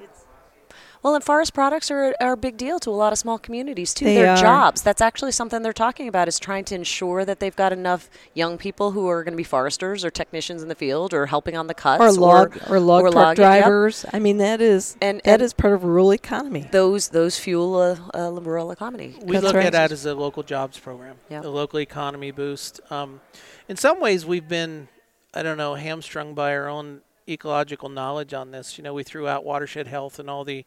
Well, 1.02 1.16
and 1.16 1.24
forest 1.24 1.54
products 1.54 1.90
are, 1.92 2.14
are 2.20 2.34
a 2.34 2.38
big 2.38 2.58
deal 2.58 2.78
to 2.80 2.90
a 2.90 2.92
lot 2.92 3.14
of 3.14 3.20
small 3.20 3.38
communities 3.38 3.94
too. 3.94 4.04
They 4.06 4.16
They're 4.16 4.36
jobs. 4.36 4.82
That's 4.82 5.00
actually 5.02 5.32
something 5.32 5.62
they're 5.62 5.72
talking 5.72 6.08
about 6.10 6.28
is 6.28 6.40
trying 6.40 6.66
to 6.66 6.76
ensure 6.76 7.24
that 7.24 7.40
they've 7.40 7.56
got 7.56 7.72
enough 7.72 8.10
young 8.34 8.58
people 8.58 8.92
who 8.92 9.08
are 9.08 9.24
going 9.24 9.32
to 9.34 9.38
be 9.38 9.44
foresters 9.44 10.04
or 10.04 10.10
technicians 10.12 10.62
in 10.62 10.68
the 10.68 10.76
field 10.76 11.14
or 11.14 11.28
helping 11.28 11.56
on 11.56 11.68
the 11.68 11.74
cuts 11.74 12.02
or 12.02 12.12
log 12.12 12.58
or, 12.70 12.80
log 12.82 13.04
or 13.06 13.12
truck 13.12 13.16
log- 13.16 13.38
yep. 13.38 13.62
drivers. 13.64 14.06
I 14.12 14.20
mean, 14.20 14.38
that 14.40 14.60
is 14.60 14.98
And- 15.02 15.22
that 15.24 15.28
and- 15.36 15.42
is 15.42 15.54
part 15.54 15.74
of 15.74 15.84
rural 15.86 16.12
economy. 16.12 16.68
Those 16.72 17.10
those 17.10 17.40
fuel 17.40 17.82
a, 17.82 17.98
a 18.14 18.32
rural 18.34 18.72
economy. 18.72 19.16
We 19.22 19.34
That's 19.34 19.46
look 19.46 19.56
right. 19.56 19.68
at 19.68 19.72
that 19.74 19.92
as 19.94 20.06
a 20.06 20.14
local 20.16 20.44
jobs 20.44 20.78
program, 20.80 21.16
Yeah. 21.30 21.42
a 21.42 21.48
local 21.50 21.80
economy 21.80 22.32
boost. 22.32 22.82
Um, 22.92 23.22
in 23.70 23.78
some 23.78 24.02
ways, 24.02 24.26
we've 24.26 24.48
been, 24.48 24.90
I 25.34 25.44
don't 25.44 25.58
know, 25.58 25.76
hamstrung 25.76 26.34
by 26.34 26.54
our 26.56 26.68
own 26.68 27.02
ecological 27.30 27.90
knowledge 27.90 28.34
on 28.34 28.52
this. 28.52 28.78
You 28.78 28.84
know, 28.84 28.94
we 28.94 29.04
threw 29.04 29.28
out 29.28 29.46
watershed 29.46 29.88
health 29.88 30.20
and 30.20 30.30
all 30.30 30.44
the, 30.44 30.66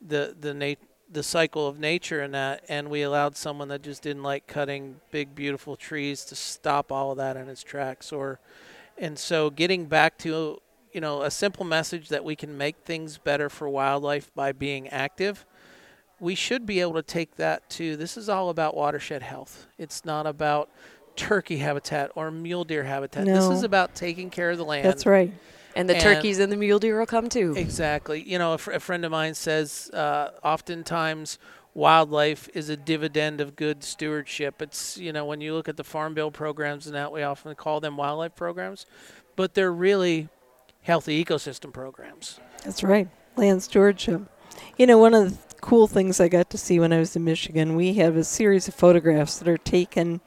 the 0.00 0.36
the 0.38 0.54
nat- 0.54 0.76
the 1.10 1.22
cycle 1.22 1.66
of 1.66 1.78
nature 1.78 2.20
and 2.20 2.34
that, 2.34 2.64
and 2.68 2.90
we 2.90 3.02
allowed 3.02 3.36
someone 3.36 3.68
that 3.68 3.82
just 3.82 4.02
didn't 4.02 4.22
like 4.24 4.46
cutting 4.46 4.96
big, 5.10 5.34
beautiful 5.34 5.76
trees 5.76 6.24
to 6.26 6.34
stop 6.34 6.90
all 6.90 7.12
of 7.12 7.18
that 7.18 7.36
in 7.36 7.48
its 7.48 7.62
tracks. 7.62 8.12
Or, 8.12 8.40
and 8.98 9.16
so 9.18 9.50
getting 9.50 9.86
back 9.86 10.18
to 10.18 10.60
you 10.92 11.00
know 11.00 11.22
a 11.22 11.30
simple 11.30 11.64
message 11.64 12.08
that 12.08 12.24
we 12.24 12.34
can 12.36 12.56
make 12.58 12.76
things 12.84 13.18
better 13.18 13.48
for 13.48 13.68
wildlife 13.68 14.34
by 14.34 14.52
being 14.52 14.88
active 14.88 15.44
we 16.20 16.34
should 16.34 16.64
be 16.64 16.80
able 16.80 16.94
to 16.94 17.02
take 17.02 17.36
that 17.36 17.68
to 17.70 17.96
this 17.96 18.16
is 18.16 18.28
all 18.28 18.48
about 18.48 18.74
watershed 18.74 19.22
health. 19.22 19.66
It's 19.78 20.04
not 20.04 20.26
about 20.26 20.70
turkey 21.14 21.58
habitat 21.58 22.10
or 22.14 22.30
mule 22.30 22.64
deer 22.64 22.84
habitat. 22.84 23.26
This 23.26 23.44
is 23.48 23.62
about 23.62 23.94
taking 23.94 24.30
care 24.30 24.50
of 24.50 24.58
the 24.58 24.64
land. 24.64 24.84
That's 24.84 25.06
right. 25.06 25.32
And 25.76 25.88
the 25.88 25.94
And- 25.94 26.02
turkeys 26.02 26.38
and 26.38 26.50
the 26.50 26.56
mule 26.56 26.78
deer 26.78 26.98
will 26.98 27.06
come 27.06 27.28
too. 27.28 27.54
Exactly. 27.56 28.22
You 28.22 28.38
know, 28.38 28.54
a, 28.54 28.58
fr- 28.58 28.72
a 28.72 28.80
friend 28.80 29.04
of 29.04 29.10
mine 29.12 29.34
says 29.34 29.90
uh, 29.92 30.30
oftentimes 30.42 31.38
wildlife 31.74 32.48
is 32.54 32.70
a 32.70 32.76
dividend 32.76 33.40
of 33.40 33.54
good 33.54 33.84
stewardship. 33.84 34.62
It's, 34.62 34.96
you 34.96 35.12
know, 35.12 35.26
when 35.26 35.40
you 35.42 35.52
look 35.54 35.68
at 35.68 35.76
the 35.76 35.84
Farm 35.84 36.14
Bill 36.14 36.30
programs 36.30 36.86
and 36.86 36.94
that, 36.96 37.12
we 37.12 37.22
often 37.22 37.54
call 37.54 37.80
them 37.80 37.96
wildlife 37.98 38.34
programs, 38.34 38.86
but 39.36 39.52
they're 39.54 39.72
really 39.72 40.28
healthy 40.82 41.22
ecosystem 41.22 41.72
programs. 41.72 42.40
That's 42.64 42.82
right. 42.82 43.08
Land 43.36 43.62
stewardship. 43.62 44.22
You 44.78 44.86
know, 44.86 44.96
one 44.96 45.12
of 45.12 45.30
the 45.30 45.54
cool 45.60 45.86
things 45.86 46.18
I 46.20 46.28
got 46.28 46.48
to 46.50 46.58
see 46.58 46.80
when 46.80 46.92
I 46.94 46.98
was 46.98 47.14
in 47.14 47.24
Michigan, 47.24 47.76
we 47.76 47.94
have 47.94 48.16
a 48.16 48.24
series 48.24 48.66
of 48.68 48.74
photographs 48.74 49.38
that 49.38 49.48
are 49.48 49.58
taken 49.58 50.22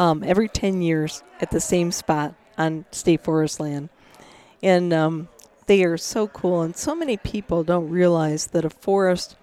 um, 0.00 0.24
every 0.24 0.48
10 0.48 0.82
years 0.82 1.22
at 1.40 1.52
the 1.52 1.60
same 1.60 1.92
spot 1.92 2.34
on 2.58 2.84
state 2.90 3.22
forest 3.22 3.60
land. 3.60 3.88
And 4.64 4.92
um, 4.92 5.28
they 5.66 5.84
are 5.84 5.96
so 5.96 6.26
cool. 6.26 6.62
And 6.62 6.74
so 6.76 6.96
many 6.96 7.16
people 7.16 7.62
don't 7.62 7.88
realize 7.88 8.48
that 8.48 8.64
a 8.64 8.70
forest, 8.70 9.36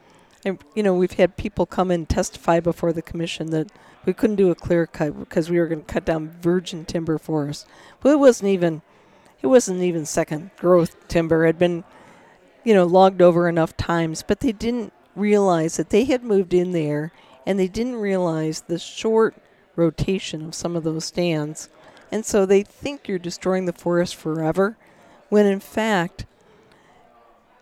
and, 0.44 0.60
you 0.76 0.84
know, 0.84 0.94
we've 0.94 1.14
had 1.14 1.38
people 1.38 1.66
come 1.66 1.92
and 1.92 2.10
testify 2.10 2.60
before 2.60 2.92
the 2.92 3.02
commission 3.02 3.52
that 3.52 3.72
we 4.04 4.14
couldn't 4.14 4.36
do 4.36 4.50
a 4.50 4.56
clear 4.56 4.88
cut 4.88 5.18
because 5.18 5.50
we 5.50 5.60
were 5.60 5.68
going 5.68 5.86
to 5.86 5.94
cut 5.94 6.06
down 6.06 6.36
virgin 6.42 6.84
timber 6.84 7.18
forest. 7.18 7.68
Well, 8.02 8.16
it 8.16 8.20
wasn't 8.20 8.50
even, 8.50 8.82
it 9.42 9.48
wasn't 9.48 9.84
even 9.84 10.06
second 10.06 10.52
growth 10.58 11.08
timber. 11.08 11.44
It 11.44 11.50
had 11.50 11.60
been 11.60 11.84
you 12.64 12.74
know, 12.74 12.86
logged 12.86 13.22
over 13.22 13.48
enough 13.50 13.76
times, 13.78 14.24
but 14.24 14.40
they 14.40 14.52
didn't 14.52 14.94
realize 15.16 15.78
that 15.78 15.90
they 15.90 16.06
had 16.06 16.24
moved 16.24 16.54
in 16.54 16.72
there 16.72 17.12
and 17.46 17.60
they 17.60 17.68
didn't 17.68 17.96
realize 17.96 18.62
the 18.62 18.80
short 18.80 19.36
rotation 19.76 20.46
of 20.46 20.56
some 20.56 20.76
of 20.76 20.84
those 20.84 21.06
stands. 21.06 21.70
And 22.12 22.26
so 22.26 22.46
they 22.46 22.64
think 22.64 23.08
you're 23.08 23.20
destroying 23.20 23.66
the 23.66 23.74
forest 23.74 24.16
forever, 24.16 24.78
when 25.32 25.46
in 25.46 25.60
fact, 25.62 26.26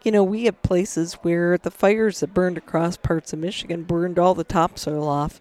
you 0.04 0.12
know, 0.12 0.24
we 0.24 0.46
have 0.46 0.62
places 0.64 1.14
where 1.22 1.58
the 1.58 1.70
fires 1.72 2.20
that 2.22 2.34
burned 2.34 2.58
across 2.58 2.98
parts 2.98 3.32
of 3.32 3.38
Michigan 3.40 3.84
burned 3.84 4.18
all 4.18 4.34
the 4.34 4.44
topsoil 4.44 5.08
off, 5.08 5.40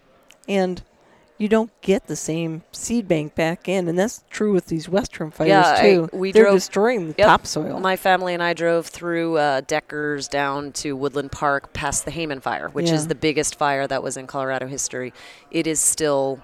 and 0.48 0.82
you 1.38 1.48
don't 1.48 1.70
get 1.80 2.06
the 2.08 2.16
same 2.16 2.62
seed 2.72 3.06
bank 3.08 3.34
back 3.34 3.66
in. 3.68 3.88
And 3.88 3.96
that's 3.98 4.24
true 4.28 4.52
with 4.52 4.66
these 4.66 4.88
western 4.88 5.30
fires, 5.30 5.48
Yeah, 5.48 5.74
I- 5.78 5.80
too. 5.82 6.08
we 6.12 6.32
They're 6.32 6.42
drove- 6.44 6.56
destroying 6.56 7.08
the 7.08 7.14
Yep. 7.16 7.26
topsoil. 7.28 7.80
My 7.80 7.96
family 7.96 8.34
and 8.34 8.42
I 8.42 8.52
drove 8.52 8.88
through 8.88 9.38
uh, 9.38 9.60
Deckers 9.66 10.26
down 10.28 10.72
to 10.72 10.96
Woodland 10.96 11.30
Park 11.32 11.72
past 11.72 12.04
the 12.04 12.10
Hayman 12.10 12.40
Fire, 12.40 12.68
which 12.68 12.90
is 12.90 13.06
the 13.06 13.14
biggest 13.14 13.54
fire 13.54 13.86
that 13.86 14.02
was 14.02 14.16
in 14.18 14.26
Colorado 14.26 14.66
history. 14.66 15.14
It 15.50 15.66
is 15.66 15.78
still 15.80 16.40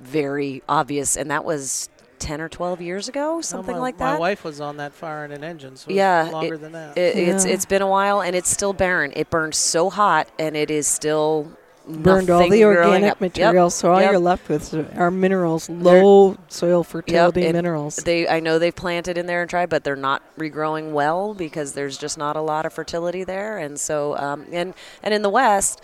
very 0.00 0.62
obvious, 0.68 1.16
and 1.16 1.30
that 1.30 1.44
was 1.44 1.88
10 2.24 2.40
or 2.40 2.48
12 2.48 2.80
years 2.80 3.06
ago, 3.06 3.42
something 3.42 3.74
my, 3.74 3.80
like 3.80 3.98
that. 3.98 4.14
My 4.14 4.18
wife 4.18 4.44
was 4.44 4.58
on 4.58 4.78
that 4.78 4.94
fire 4.94 5.26
in 5.26 5.30
an 5.32 5.44
engine, 5.44 5.76
so 5.76 5.90
Yeah, 5.90 6.30
longer 6.32 6.54
it- 6.54 6.60
than 6.62 6.72
that. 6.72 6.96
It, 6.96 7.18
It's 7.18 7.44
Yeah. 7.44 7.52
it's 7.52 7.66
been 7.66 7.82
a 7.82 7.86
while, 7.86 8.22
and 8.22 8.34
it's 8.34 8.48
still 8.48 8.72
barren. 8.72 9.12
It 9.14 9.28
burned 9.28 9.54
so 9.54 9.90
hot, 9.90 10.28
and 10.38 10.56
it 10.56 10.70
is 10.70 10.86
still 10.86 11.48
burned 11.86 12.30
all 12.30 12.48
the 12.48 12.64
organic 12.64 13.12
up. 13.12 13.20
Yep, 13.20 13.20
material, 13.20 13.68
so 13.68 13.92
all 13.92 14.00
yep. 14.00 14.12
you're 14.12 14.18
left 14.18 14.48
with 14.48 14.72
are 14.96 15.10
minerals, 15.10 15.68
low 15.68 16.38
soil 16.48 16.82
fertility 16.82 17.44
and 17.44 17.52
minerals. 17.52 17.96
They, 17.96 18.26
I 18.26 18.40
know 18.40 18.58
they've 18.58 18.74
planted 18.74 19.18
in 19.18 19.26
there 19.26 19.42
and 19.42 19.50
tried, 19.50 19.68
but 19.68 19.84
they're 19.84 19.94
not 19.94 20.22
regrowing 20.38 20.92
well 20.92 21.34
because 21.34 21.74
there's 21.74 21.98
just 21.98 22.16
not 22.16 22.36
a 22.36 22.40
lot 22.40 22.64
of 22.64 22.72
fertility 22.72 23.22
there. 23.22 23.58
And 23.58 23.78
so, 23.78 24.16
um, 24.16 24.46
and 24.50 24.72
and 25.02 25.12
in 25.12 25.20
the 25.20 25.28
West, 25.28 25.82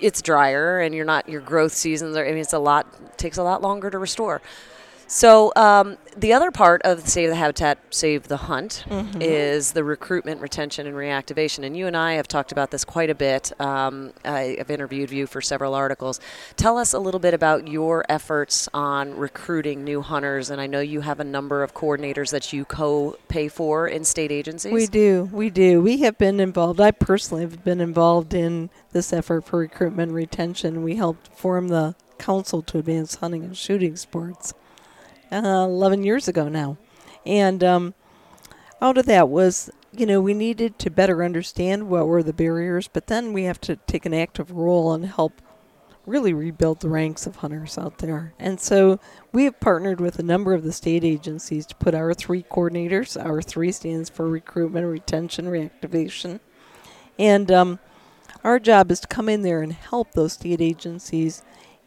it's 0.00 0.22
drier, 0.22 0.78
and 0.78 0.94
you're 0.94 1.04
not 1.04 1.28
your 1.28 1.40
growth 1.40 1.72
seasons. 1.72 2.16
Are, 2.16 2.24
I 2.24 2.28
mean, 2.28 2.38
it's 2.38 2.52
a 2.52 2.60
lot 2.60 2.86
takes 3.18 3.36
a 3.36 3.42
lot 3.42 3.62
longer 3.62 3.90
to 3.90 3.98
restore. 3.98 4.40
So 5.12 5.52
um, 5.56 5.98
the 6.16 6.32
other 6.32 6.50
part 6.50 6.80
of 6.84 7.04
the 7.04 7.10
Save 7.10 7.28
the 7.28 7.36
Habitat, 7.36 7.78
Save 7.90 8.28
the 8.28 8.38
Hunt 8.38 8.84
Mm-hmm. 8.88 9.20
is 9.20 9.72
the 9.72 9.84
recruitment, 9.84 10.40
retention, 10.40 10.86
and 10.86 10.96
reactivation. 10.96 11.64
And 11.66 11.76
you 11.76 11.86
and 11.86 11.94
I 11.94 12.14
have 12.14 12.26
talked 12.26 12.50
about 12.50 12.70
this 12.70 12.82
quite 12.82 13.10
a 13.10 13.14
bit. 13.14 13.52
Um, 13.60 14.14
I 14.24 14.56
have 14.56 14.70
interviewed 14.70 15.10
you 15.10 15.26
for 15.26 15.42
several 15.42 15.74
articles. 15.74 16.18
Tell 16.56 16.78
us 16.78 16.94
a 16.94 16.98
little 16.98 17.20
bit 17.20 17.34
about 17.34 17.68
your 17.68 18.06
efforts 18.08 18.70
on 18.72 19.14
recruiting 19.14 19.84
new 19.84 20.00
hunters. 20.00 20.48
And 20.48 20.62
I 20.62 20.66
know 20.66 20.80
you 20.80 21.02
have 21.02 21.20
a 21.20 21.24
number 21.24 21.62
of 21.62 21.74
coordinators 21.74 22.30
that 22.30 22.50
you 22.54 22.64
co-pay 22.64 23.48
for 23.48 23.86
in 23.86 24.04
state 24.04 24.32
agencies. 24.32 24.72
We 24.72 24.86
do, 24.86 25.28
we 25.30 25.50
do. 25.50 25.82
We 25.82 25.98
have 25.98 26.16
been 26.16 26.40
involved. 26.40 26.80
I 26.80 26.90
personally 26.90 27.42
have 27.42 27.62
been 27.62 27.82
involved 27.82 28.32
in 28.32 28.70
this 28.92 29.12
effort 29.12 29.44
for 29.44 29.58
recruitment 29.58 30.08
and 30.08 30.16
retention. 30.16 30.82
We 30.82 30.96
helped 30.96 31.28
form 31.38 31.68
the 31.68 31.96
Council 32.16 32.62
to 32.62 32.78
Advance 32.78 33.16
Hunting 33.16 33.44
and 33.44 33.54
Shooting 33.54 33.96
Sports 33.96 34.54
uh, 35.32 35.64
11 35.64 36.04
years 36.04 36.28
ago 36.28 36.48
now. 36.48 36.76
And 37.24 37.64
um, 37.64 37.94
out 38.80 38.98
of 38.98 39.06
that 39.06 39.28
was, 39.28 39.70
you 39.92 40.06
know, 40.06 40.20
we 40.20 40.34
needed 40.34 40.78
to 40.80 40.90
better 40.90 41.24
understand 41.24 41.88
what 41.88 42.06
were 42.06 42.22
the 42.22 42.32
barriers, 42.32 42.88
but 42.88 43.06
then 43.06 43.32
we 43.32 43.44
have 43.44 43.60
to 43.62 43.76
take 43.76 44.06
an 44.06 44.14
active 44.14 44.50
role 44.50 44.92
and 44.92 45.06
help 45.06 45.40
really 46.04 46.32
rebuild 46.32 46.80
the 46.80 46.88
ranks 46.88 47.26
of 47.26 47.36
hunters 47.36 47.78
out 47.78 47.98
there. 47.98 48.34
And 48.38 48.60
so 48.60 48.98
we 49.32 49.44
have 49.44 49.60
partnered 49.60 50.00
with 50.00 50.18
a 50.18 50.24
number 50.24 50.52
of 50.52 50.64
the 50.64 50.72
state 50.72 51.04
agencies 51.04 51.64
to 51.66 51.76
put 51.76 51.94
R 51.94 52.12
three 52.12 52.42
coordinators. 52.42 53.22
R 53.22 53.40
three 53.40 53.72
stands 53.72 54.10
for 54.10 54.28
recruitment, 54.28 54.86
retention, 54.86 55.46
reactivation. 55.46 56.40
And 57.18 57.52
um, 57.52 57.78
our 58.42 58.58
job 58.58 58.90
is 58.90 59.00
to 59.00 59.06
come 59.06 59.28
in 59.28 59.42
there 59.42 59.62
and 59.62 59.72
help 59.72 60.12
those 60.12 60.32
state 60.32 60.60
agencies 60.60 61.42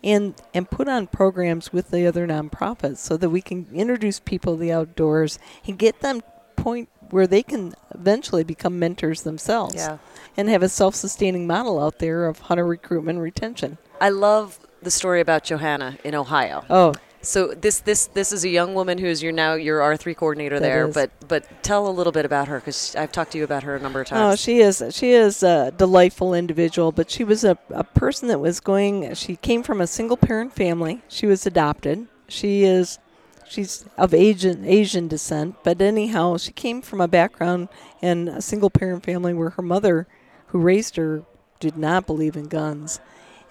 and 0.06 0.36
and 0.54 0.70
put 0.70 0.88
on 0.88 1.08
programs 1.08 1.74
with 1.74 1.89
the 1.91 2.08
other 2.08 2.26
nonprofits 2.28 2.98
so 2.98 3.18
that 3.18 3.30
we 3.30 3.41
can 3.41 3.68
introduce 3.74 4.20
people 4.22 4.54
to 4.56 4.60
the 4.62 4.72
outdoors 4.72 5.38
and 5.68 5.78
get 5.78 6.00
them 6.00 6.22
point 6.56 6.88
where 7.10 7.28
they 7.28 7.44
can 7.44 7.74
eventually 7.94 8.44
become 8.44 8.80
mentors 8.80 9.24
themselves 9.24 9.76
Yeah. 9.76 9.98
and 10.38 10.48
have 10.50 10.63
a 10.63 10.70
self-sustaining 10.70 11.46
model 11.46 11.84
out 11.84 12.00
there 12.00 12.26
of 12.28 12.39
hunter 12.39 12.65
recruitment 12.65 13.18
and 13.18 13.24
retention. 13.24 13.78
I 14.00 14.10
love 14.10 14.60
the 14.82 14.89
story 14.91 15.20
about 15.22 15.44
Johanna 15.44 15.98
in 16.04 16.15
Ohio. 16.15 16.63
Oh, 16.70 16.94
So 17.26 17.48
this 17.48 17.80
this 17.80 18.08
this 18.08 18.32
is 18.32 18.44
a 18.44 18.50
young 18.50 18.74
woman 18.74 18.98
who's 18.98 19.22
your 19.22 19.32
now 19.32 19.56
your 19.56 19.82
R 19.82 19.98
three 19.98 20.14
coordinator 20.14 20.60
That 20.60 20.68
there. 20.68 20.88
is. 20.88 20.94
But 20.94 21.12
but 21.28 21.64
tell 21.64 21.88
a 21.88 21.92
little 21.92 22.12
bit 22.12 22.26
about 22.26 22.48
her 22.48 22.60
because 22.60 22.96
I've 22.96 23.12
talked 23.12 23.32
to 23.32 23.38
you 23.38 23.44
about 23.44 23.64
her 23.64 23.76
a 23.76 23.80
number 23.80 24.02
of 24.02 24.08
times. 24.08 24.20
Oh, 24.20 24.28
times. 24.30 24.42
she 24.42 24.60
is 24.60 24.84
she 24.92 25.12
is 25.12 25.44
a 25.44 25.74
delightful 25.76 26.34
individual, 26.34 26.92
but 26.92 27.10
she 27.10 27.24
was 27.24 27.44
a, 27.44 27.58
a 27.70 27.84
person 27.84 28.28
that 28.28 28.40
was 28.40 28.60
going. 28.60 29.14
She 29.16 29.36
came 29.36 29.64
from 29.64 29.82
a 29.82 29.88
single 29.88 30.18
parent 30.18 30.54
family. 30.54 31.02
She 31.08 31.26
was 31.26 31.46
adopted. 31.46 32.08
She 32.28 32.64
is 32.64 33.00
she's 33.48 33.86
of 33.98 34.14
Asian 34.14 34.66
Asian 34.66 35.08
descent, 35.08 35.56
but 35.64 35.82
anyhow, 35.82 36.38
she 36.38 36.52
came 36.52 36.82
from 36.82 37.02
a 37.02 37.08
background 37.08 37.70
in 38.02 38.28
a 38.28 38.42
single 38.42 38.70
parent 38.70 39.04
family 39.04 39.34
where 39.34 39.52
her 39.52 39.64
mother, 39.64 40.08
who 40.48 40.60
raised 40.60 40.96
her, 40.96 41.24
did 41.60 41.78
not 41.78 42.06
believe 42.06 42.36
in 42.36 42.46
guns, 42.46 43.00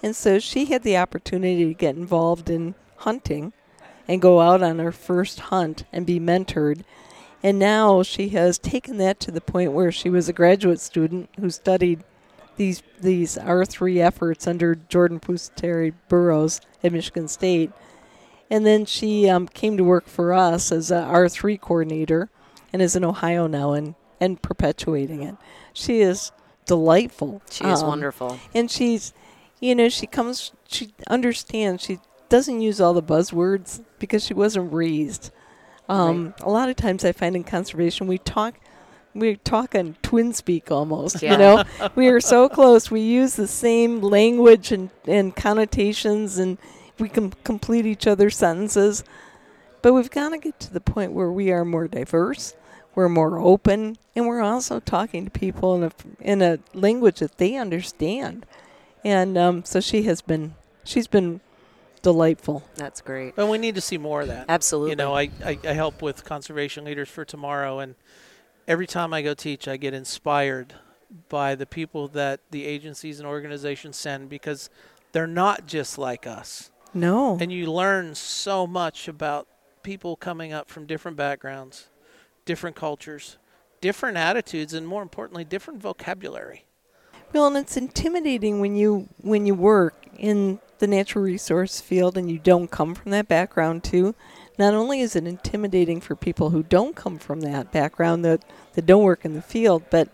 and 0.01 0.15
so 0.15 0.39
she 0.39 0.65
had 0.65 0.83
the 0.83 0.97
opportunity 0.97 1.65
to 1.65 1.73
get 1.73 1.95
involved 1.95 2.49
in 2.49 2.75
hunting, 2.97 3.53
and 4.07 4.21
go 4.21 4.41
out 4.41 4.61
on 4.63 4.79
her 4.79 4.91
first 4.91 5.39
hunt 5.39 5.83
and 5.91 6.05
be 6.05 6.19
mentored. 6.19 6.81
And 7.43 7.59
now 7.59 8.01
she 8.03 8.29
has 8.29 8.57
taken 8.57 8.97
that 8.97 9.19
to 9.21 9.31
the 9.31 9.41
point 9.41 9.71
where 9.73 9.91
she 9.91 10.09
was 10.09 10.27
a 10.27 10.33
graduate 10.33 10.79
student 10.79 11.29
who 11.39 11.49
studied 11.49 12.03
these 12.57 12.81
these 13.01 13.37
R 13.37 13.65
three 13.65 13.99
efforts 14.01 14.47
under 14.47 14.75
Jordan 14.75 15.19
Pusateri 15.19 15.93
Burroughs 16.07 16.61
at 16.83 16.93
Michigan 16.93 17.27
State, 17.27 17.71
and 18.49 18.65
then 18.65 18.85
she 18.85 19.29
um, 19.29 19.47
came 19.47 19.75
to 19.77 19.83
work 19.83 20.07
for 20.07 20.31
us 20.33 20.71
as 20.71 20.89
a 20.89 21.01
R 21.01 21.27
three 21.27 21.57
coordinator, 21.57 22.29
and 22.71 22.81
is 22.81 22.95
in 22.95 23.03
Ohio 23.03 23.45
now 23.47 23.73
and 23.73 23.95
and 24.21 24.41
perpetuating 24.41 25.21
it. 25.21 25.35
She 25.73 25.99
is 25.99 26.31
delightful. 26.65 27.41
she 27.51 27.65
is 27.65 27.81
Um, 27.83 27.89
wonderful. 27.89 28.39
and 28.55 28.71
she's 28.71 29.13
you 29.59 29.75
know 29.75 29.89
she 29.89 30.07
comes 30.07 30.53
she 30.67 30.93
understands 31.07 31.83
she 31.83 31.99
doesn't 32.35 32.59
use 32.59 32.81
all 32.81 32.93
the 32.93 33.01
buzzwords 33.01 33.81
because 33.97 34.25
she 34.25 34.33
wasn't 34.33 34.73
raised. 34.73 35.31
Um, 35.87 36.33
a 36.41 36.49
lot 36.49 36.67
of 36.67 36.75
times 36.75 37.05
i 37.05 37.11
find 37.11 37.35
in 37.35 37.43
conservation 37.45 38.07
we 38.07 38.17
talk 38.17 38.55
we 39.13 39.35
talk 39.37 39.73
in 39.75 39.95
twin 40.01 40.33
speak 40.33 40.69
almost 40.69 41.21
Yeah. 41.21 41.31
you 41.31 41.37
know? 41.37 41.63
We 41.95 42.09
are 42.09 42.19
so 42.19 42.49
close. 42.49 42.91
We 42.91 42.99
use 42.99 43.35
the 43.35 43.47
same 43.47 44.01
language 44.01 44.73
and, 44.73 44.89
and 45.07 45.33
connotations 45.33 46.37
and 46.37 46.57
we 46.99 47.07
can 47.07 47.31
complete 47.45 47.85
each 47.85 48.05
other's 48.05 48.35
sentences. 48.35 49.03
But 49.81 49.93
we've 49.93 50.11
got 50.11 50.29
to 50.29 50.37
get 50.37 50.59
to 50.61 50.73
the 50.73 50.81
point 50.81 51.13
where 51.13 51.31
we 51.31 51.51
are 51.51 51.63
more 51.63 51.87
diverse 51.87 52.53
we're 52.95 53.09
more 53.09 53.39
open 53.39 53.97
and 54.15 54.25
we're 54.27 54.41
also 54.41 54.79
talking 54.81 55.25
to 55.25 55.31
people 55.31 55.75
in 55.75 55.83
a 55.83 55.91
in 56.19 56.41
a 56.41 56.59
language 56.73 57.19
that 57.19 57.37
they 57.37 57.55
understand. 57.55 58.45
And 59.05 59.37
um, 59.37 59.63
so 59.63 59.79
she 59.79 60.03
has 60.03 60.21
been 60.21 60.55
she's 60.83 61.07
been 61.07 61.41
delightful 62.05 62.63
That's 62.75 63.01
great. 63.01 63.35
But 63.35 63.47
we 63.47 63.57
need 63.57 63.73
to 63.75 63.81
see 63.81 63.97
more 63.97 64.21
of 64.21 64.27
that. 64.27 64.45
Absolutely. 64.47 64.91
You 64.91 64.95
know, 64.95 65.15
I, 65.15 65.31
I, 65.43 65.57
I 65.63 65.73
help 65.73 66.03
with 66.03 66.23
conservation 66.23 66.85
leaders 66.85 67.09
for 67.09 67.25
tomorrow, 67.25 67.79
and 67.79 67.95
every 68.67 68.85
time 68.85 69.11
I 69.11 69.23
go 69.23 69.33
teach, 69.33 69.67
I 69.67 69.77
get 69.77 69.95
inspired 69.95 70.75
by 71.29 71.55
the 71.55 71.65
people 71.65 72.07
that 72.09 72.41
the 72.51 72.65
agencies 72.65 73.19
and 73.19 73.27
organizations 73.27 73.97
send 73.97 74.29
because 74.29 74.69
they're 75.13 75.25
not 75.25 75.65
just 75.65 75.97
like 75.97 76.27
us. 76.27 76.69
no 76.93 77.37
And 77.41 77.51
you 77.51 77.71
learn 77.71 78.13
so 78.13 78.67
much 78.67 79.07
about 79.07 79.47
people 79.81 80.15
coming 80.15 80.53
up 80.53 80.69
from 80.69 80.85
different 80.85 81.17
backgrounds, 81.17 81.89
different 82.45 82.75
cultures, 82.75 83.37
different 83.81 84.17
attitudes, 84.17 84.75
and 84.75 84.87
more 84.87 85.01
importantly, 85.01 85.43
different 85.43 85.81
vocabulary. 85.81 86.64
Well 87.35 87.47
and 87.47 87.57
it's 87.57 87.75
intimidating 87.75 88.61
when 88.61 88.75
you 88.77 89.09
when 89.21 89.45
you 89.45 89.53
work 89.53 90.05
in 90.17 90.57
the 90.79 90.87
natural 90.87 91.23
resource 91.23 91.81
field 91.81 92.17
and 92.17 92.31
you 92.31 92.39
don't 92.39 92.71
come 92.71 92.95
from 92.95 93.11
that 93.11 93.27
background 93.27 93.83
too. 93.83 94.15
Not 94.57 94.73
only 94.73 95.01
is 95.01 95.17
it 95.17 95.27
intimidating 95.27 95.99
for 95.99 96.15
people 96.15 96.51
who 96.51 96.63
don't 96.63 96.95
come 96.95 97.17
from 97.19 97.41
that 97.41 97.73
background 97.73 98.23
that, 98.23 98.41
that 98.73 98.85
don't 98.85 99.03
work 99.03 99.25
in 99.25 99.33
the 99.33 99.41
field 99.41 99.83
but 99.89 100.07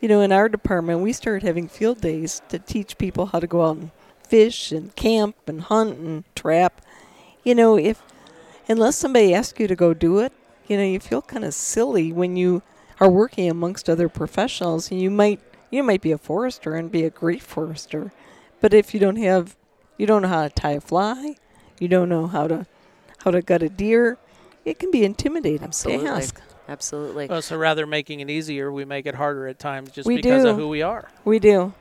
you 0.00 0.08
know 0.08 0.22
in 0.22 0.32
our 0.32 0.48
department 0.48 1.00
we 1.00 1.12
started 1.12 1.46
having 1.46 1.68
field 1.68 2.00
days 2.00 2.40
to 2.48 2.58
teach 2.58 2.96
people 2.96 3.26
how 3.26 3.40
to 3.40 3.46
go 3.46 3.66
out 3.66 3.76
and 3.76 3.90
fish 4.26 4.72
and 4.72 4.96
camp 4.96 5.36
and 5.46 5.62
hunt 5.62 5.98
and 5.98 6.24
trap. 6.34 6.80
You 7.42 7.54
know 7.54 7.76
if 7.76 8.02
unless 8.68 8.96
somebody 8.96 9.34
asks 9.34 9.60
you 9.60 9.66
to 9.66 9.76
go 9.76 9.92
do 9.92 10.20
it 10.20 10.32
you 10.66 10.78
know 10.78 10.82
you 10.84 10.98
feel 10.98 11.20
kind 11.20 11.44
of 11.44 11.52
silly 11.52 12.10
when 12.10 12.36
you 12.36 12.62
are 13.00 13.10
working 13.10 13.50
amongst 13.50 13.90
other 13.90 14.08
professionals 14.08 14.90
and 14.90 14.98
you 15.02 15.10
might 15.10 15.40
you 15.70 15.82
might 15.82 16.00
be 16.00 16.12
a 16.12 16.18
forester 16.18 16.74
and 16.74 16.90
be 16.90 17.04
a 17.04 17.10
great 17.10 17.42
forester 17.42 18.12
but 18.60 18.72
if 18.74 18.94
you 18.94 19.00
don't 19.00 19.16
have 19.16 19.56
you 19.98 20.06
don't 20.06 20.22
know 20.22 20.28
how 20.28 20.46
to 20.46 20.54
tie 20.54 20.72
a 20.72 20.80
fly 20.80 21.36
you 21.78 21.88
don't 21.88 22.08
know 22.08 22.26
how 22.26 22.46
to 22.46 22.66
how 23.24 23.30
to 23.30 23.42
gut 23.42 23.62
a 23.62 23.68
deer 23.68 24.18
it 24.64 24.78
can 24.78 24.90
be 24.90 25.04
intimidating 25.04 25.62
Absolutely. 25.64 26.06
to 26.06 26.12
ask 26.12 26.40
Absolutely. 26.68 27.28
Oh, 27.28 27.40
so 27.40 27.56
rather 27.56 27.86
making 27.86 28.20
it 28.20 28.30
easier, 28.30 28.72
we 28.72 28.84
make 28.84 29.06
it 29.06 29.14
harder 29.14 29.46
at 29.48 29.58
times 29.58 29.90
just 29.90 30.06
We 30.06 30.16
because 30.16 30.44
of 30.44 30.56
who 30.56 30.68
we 30.68 30.82
are. 30.82 31.10
we 31.24 31.38
do 31.38 31.74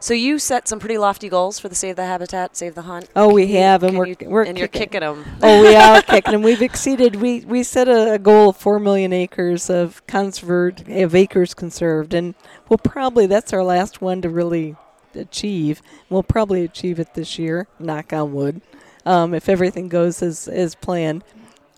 So 0.00 0.14
you 0.14 0.38
set 0.38 0.68
some 0.68 0.78
pretty 0.78 0.98
lofty 0.98 1.28
goals 1.28 1.58
for 1.58 1.68
the 1.68 1.74
Save 1.74 1.96
the 1.96 2.04
Habitat, 2.06 2.56
Save 2.56 2.74
the 2.74 2.82
Hunt. 2.82 3.08
Oh, 3.16 3.32
we 3.32 3.44
you- 3.44 3.58
have, 3.58 3.82
and 3.82 3.98
we're- 3.98 4.10
you- 4.20 4.28
we're 4.28 4.44
and 4.44 4.56
you're 4.58 4.68
kicking. 4.68 5.00
kicking 5.00 5.00
them. 5.00 5.24
oh 5.42 5.60
we 5.62 5.74
are 5.74 6.02
kicking 6.12 6.32
them. 6.32 6.42
we've 6.42 6.62
exceeded 6.62 7.16
we 7.16 7.40
we 7.40 7.62
set 7.62 7.88
a, 7.88 8.12
a 8.14 8.18
goal 8.18 8.50
of 8.50 8.56
4 8.56 8.78
million 8.78 9.12
acres 9.12 9.68
of 9.70 10.06
conserved 10.06 10.88
of 10.88 11.14
acres 11.14 11.54
conserved 11.54 12.14
and 12.14 12.34
we'll 12.68 12.78
probably 12.78 13.26
that's 13.26 13.52
our 13.52 13.64
last 13.64 14.00
one 14.00 14.22
to 14.22 14.28
really 14.28 14.76
achieve 15.14 15.82
we'll 16.10 16.22
probably 16.22 16.62
achieve 16.64 17.00
it 17.00 17.14
this 17.14 17.38
year 17.38 17.66
knock 17.78 18.12
on 18.12 18.32
wood 18.32 18.60
um, 19.06 19.32
if 19.34 19.48
everything 19.48 19.88
goes 19.88 20.22
as 20.22 20.46
as 20.48 20.74
planned 20.74 21.24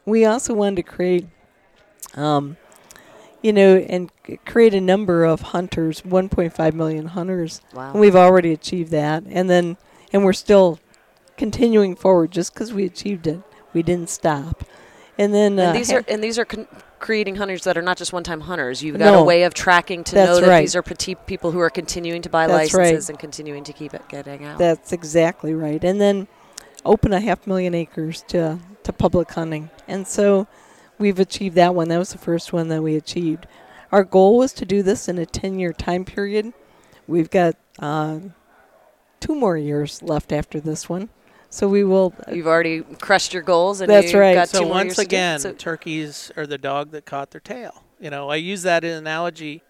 we 0.05 0.25
also 0.25 0.53
wanted 0.53 0.77
to 0.77 0.83
create 0.83 1.27
um, 2.15 2.57
you 3.43 3.53
know 3.53 3.77
and 3.77 4.11
create 4.45 4.75
a 4.75 4.81
number 4.81 5.25
of 5.25 5.41
hunters 5.41 6.03
1.5 6.03 6.75
million 6.75 7.07
hunters 7.07 7.61
Wow. 7.75 7.93
and 7.93 8.01
we've 8.01 8.17
already 8.17 8.53
achieved 8.53 8.91
that 8.93 9.23
and 9.29 9.49
then 9.49 9.77
and 10.13 10.25
we're 10.25 10.33
still 10.33 10.79
continuing 11.37 11.97
forward 11.97 12.31
just 12.31 12.53
because 12.53 12.73
we 12.73 12.85
achieved 12.85 13.27
it 13.27 13.41
we 13.73 13.83
didn't 13.83 14.11
stop 14.11 14.65
and 15.19 15.33
then 15.35 15.59
uh, 15.59 15.63
and 15.65 15.77
these 15.77 15.93
are 15.93 16.05
and 16.09 16.23
these 16.23 16.39
are 16.39 16.45
con- 16.45 16.67
creating 16.99 17.37
hunters 17.37 17.65
that 17.65 17.79
are 17.79 17.83
not 17.83 17.97
just 17.97 18.13
one-time 18.13 18.43
hunters. 18.43 18.83
You've 18.83 18.99
got 18.99 19.07
No. 19.13 19.21
a 19.21 19.25
way 19.25 19.45
of 19.45 19.55
tracking 19.55 20.05
to 20.05 20.17
know 20.17 20.39
that 20.39 20.47
right. 20.47 20.61
these 20.61 20.77
are 20.77 20.83
petite 20.83 21.27
people 21.27 21.51
who 21.51 21.59
are 21.61 21.71
continuing 21.71 22.21
to 22.21 22.29
buy 22.29 22.47
That's 22.47 22.75
right. 22.75 22.83
licenses 22.83 23.09
and 23.09 23.19
continuing 23.19 23.65
to 23.65 23.73
keep 23.73 23.95
it 23.95 24.07
getting 24.11 24.45
out. 24.45 24.59
that's 24.59 24.93
exactly 24.93 25.55
right 25.55 25.83
and 25.83 25.99
then 26.01 26.29
open 26.85 27.13
a 27.15 27.21
half 27.21 27.47
million 27.47 27.75
acres 27.75 28.23
to 28.29 28.59
to 28.83 28.93
public 28.93 29.31
hunting 29.33 29.71
and 29.89 30.07
so 30.07 30.47
we've 31.01 31.19
achieved 31.19 31.57
that 31.57 31.75
one 31.75 31.89
that 31.89 31.99
was 31.99 32.13
the 32.13 32.19
first 32.19 32.53
one 32.53 32.69
that 32.69 32.83
we 32.83 32.95
achieved 32.95 33.47
our 33.91 34.05
goal 34.05 34.39
was 34.39 34.53
to 34.53 34.65
do 34.65 34.83
this 34.83 35.09
in 35.09 35.19
a 35.19 35.27
10 35.27 35.59
year 35.59 35.73
time 35.73 36.05
period 36.05 36.53
we've 37.09 37.31
got 37.31 37.57
uh, 37.81 38.21
two 39.19 39.35
more 39.35 39.57
years 39.57 40.03
left 40.03 40.31
after 40.33 40.61
this 40.61 40.89
one 40.89 41.09
so 41.49 41.67
we 41.67 41.83
will 41.83 42.15
You've 42.31 42.47
already 42.47 42.83
crushed 42.83 43.35
your 43.35 43.43
goals, 43.43 43.81
and 43.81 43.91
That's 43.91 44.13
you've 44.13 44.21
right. 44.21 44.35
got 44.35 44.49
So 44.51 44.61
two 44.61 44.69
once 44.69 44.85
years 44.85 44.95
to 44.95 45.01
do 45.01 45.03
it. 45.03 45.07
again, 45.09 45.39
So- 45.41 45.53
turkeys 45.53 46.31
are 46.37 46.47
the 46.47 46.59
dog 46.59 46.93
that 46.93 47.07
caught 47.07 47.33
their 47.33 47.41
tail. 47.41 47.83
You 47.99 48.09
know, 48.09 48.29
I 48.31 48.37
use 48.37 48.63
that 48.63 48.85
analogy 48.85 49.65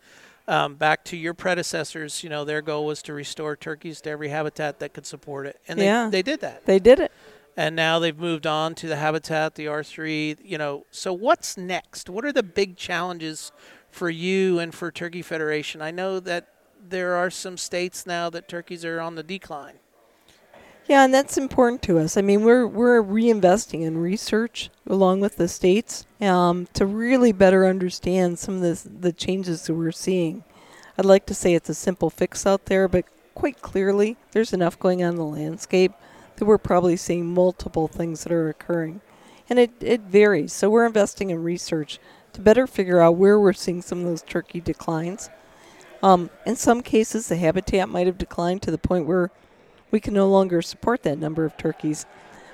um, 0.46 0.74
back 0.74 1.04
to 1.06 1.16
your 1.16 1.32
predecessors. 1.32 2.22
You 2.22 2.28
know, 2.28 2.44
their 2.44 2.60
goal 2.60 2.84
was 2.84 3.00
to 3.04 3.14
restore 3.14 3.56
turkeys 3.56 4.02
to 4.02 4.10
every 4.10 4.28
habitat 4.28 4.78
that 4.80 4.92
could 4.92 5.06
support 5.06 5.46
it, 5.46 5.58
and 5.68 5.80
they, 5.80 5.86
Yeah. 5.86 6.10
they 6.10 6.20
did 6.20 6.40
that. 6.42 6.66
they 6.66 6.78
did 6.78 7.00
it 7.00 7.12
And 7.60 7.76
now 7.76 7.98
they've 7.98 8.18
moved 8.18 8.46
on 8.46 8.74
to 8.76 8.86
the 8.86 8.96
habitat, 8.96 9.54
the 9.54 9.66
R3. 9.66 10.38
You 10.42 10.56
know, 10.56 10.86
so 10.90 11.12
what's 11.12 11.58
next? 11.58 12.08
What 12.08 12.24
are 12.24 12.32
the 12.32 12.42
big 12.42 12.78
challenges 12.78 13.52
for 13.90 14.08
you 14.08 14.58
and 14.58 14.74
for 14.74 14.90
Turkey 14.90 15.20
Federation? 15.20 15.82
I 15.82 15.90
know 15.90 16.20
that 16.20 16.48
there 16.82 17.16
are 17.16 17.28
some 17.28 17.58
states 17.58 18.06
now 18.06 18.30
that 18.30 18.48
turkeys 18.48 18.82
are 18.86 18.98
on 18.98 19.14
the 19.14 19.22
decline. 19.22 19.74
Yeah, 20.86 21.04
and 21.04 21.12
that's 21.12 21.36
important 21.36 21.82
to 21.82 21.98
us. 21.98 22.16
I 22.16 22.22
mean, 22.22 22.44
we're 22.44 22.66
we're 22.66 23.02
reinvesting 23.02 23.82
in 23.82 23.98
research 23.98 24.70
along 24.86 25.20
with 25.20 25.36
the 25.36 25.46
states 25.46 26.06
um, 26.22 26.66
to 26.72 26.86
really 26.86 27.30
better 27.30 27.66
understand 27.66 28.38
some 28.38 28.54
of 28.54 28.60
the 28.62 28.88
the 28.88 29.12
changes 29.12 29.64
that 29.66 29.74
we're 29.74 29.92
seeing. 29.92 30.44
I'd 30.96 31.04
like 31.04 31.26
to 31.26 31.34
say 31.34 31.52
it's 31.52 31.68
a 31.68 31.74
simple 31.74 32.08
fix 32.08 32.46
out 32.46 32.64
there, 32.64 32.88
but 32.88 33.04
quite 33.34 33.60
clearly 33.60 34.16
there's 34.32 34.54
enough 34.54 34.78
going 34.78 35.02
on 35.02 35.10
in 35.10 35.16
the 35.16 35.24
landscape 35.26 35.92
that 36.40 36.46
we're 36.46 36.58
probably 36.58 36.96
seeing 36.96 37.32
multiple 37.32 37.86
things 37.86 38.24
that 38.24 38.32
are 38.32 38.48
occurring. 38.48 39.00
And 39.48 39.58
it, 39.58 39.70
it 39.80 40.00
varies. 40.00 40.52
So 40.52 40.68
we're 40.68 40.86
investing 40.86 41.30
in 41.30 41.44
research 41.44 42.00
to 42.32 42.40
better 42.40 42.66
figure 42.66 43.00
out 43.00 43.16
where 43.16 43.38
we're 43.38 43.52
seeing 43.52 43.82
some 43.82 44.00
of 44.00 44.06
those 44.06 44.22
turkey 44.22 44.60
declines. 44.60 45.30
Um, 46.02 46.30
in 46.46 46.56
some 46.56 46.80
cases, 46.80 47.28
the 47.28 47.36
habitat 47.36 47.88
might 47.88 48.06
have 48.06 48.18
declined 48.18 48.62
to 48.62 48.70
the 48.70 48.78
point 48.78 49.06
where 49.06 49.30
we 49.90 50.00
can 50.00 50.14
no 50.14 50.28
longer 50.28 50.62
support 50.62 51.02
that 51.02 51.18
number 51.18 51.44
of 51.44 51.56
turkeys. 51.56 52.06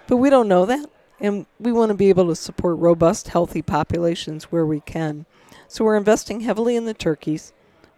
But 0.07 0.17
we 0.17 0.31
don't 0.31 0.49
know 0.49 0.67
that, 0.67 0.91
and 1.21 1.47
we 1.59 1.73
want 1.73 1.91
to 1.91 1.95
be 1.95 2.09
able 2.09 2.27
to 2.29 2.37
support 2.37 2.79
robust, 2.79 3.29
healthy 3.29 3.63
populations 3.63 4.45
where 4.45 4.67
we 4.67 4.81
can. 4.81 5.27
So 5.69 5.85
we're 5.85 5.97
investing 5.97 6.41
heavily 6.41 6.77
in 6.77 6.87
the 6.87 6.95
turkeys. 6.95 7.53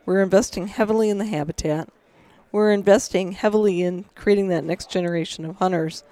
We're 0.05 0.23
investing 0.23 0.69
heavily 0.69 1.11
in 1.11 1.19
the 1.19 1.27
habitat. 1.27 1.89
We're 2.51 2.73
investing 2.73 3.33
heavily 3.33 3.83
in 3.83 4.05
creating 4.15 4.49
that 4.49 4.65
next 4.65 4.91
generation 4.91 5.45
of 5.45 5.57
hunters. 5.57 6.05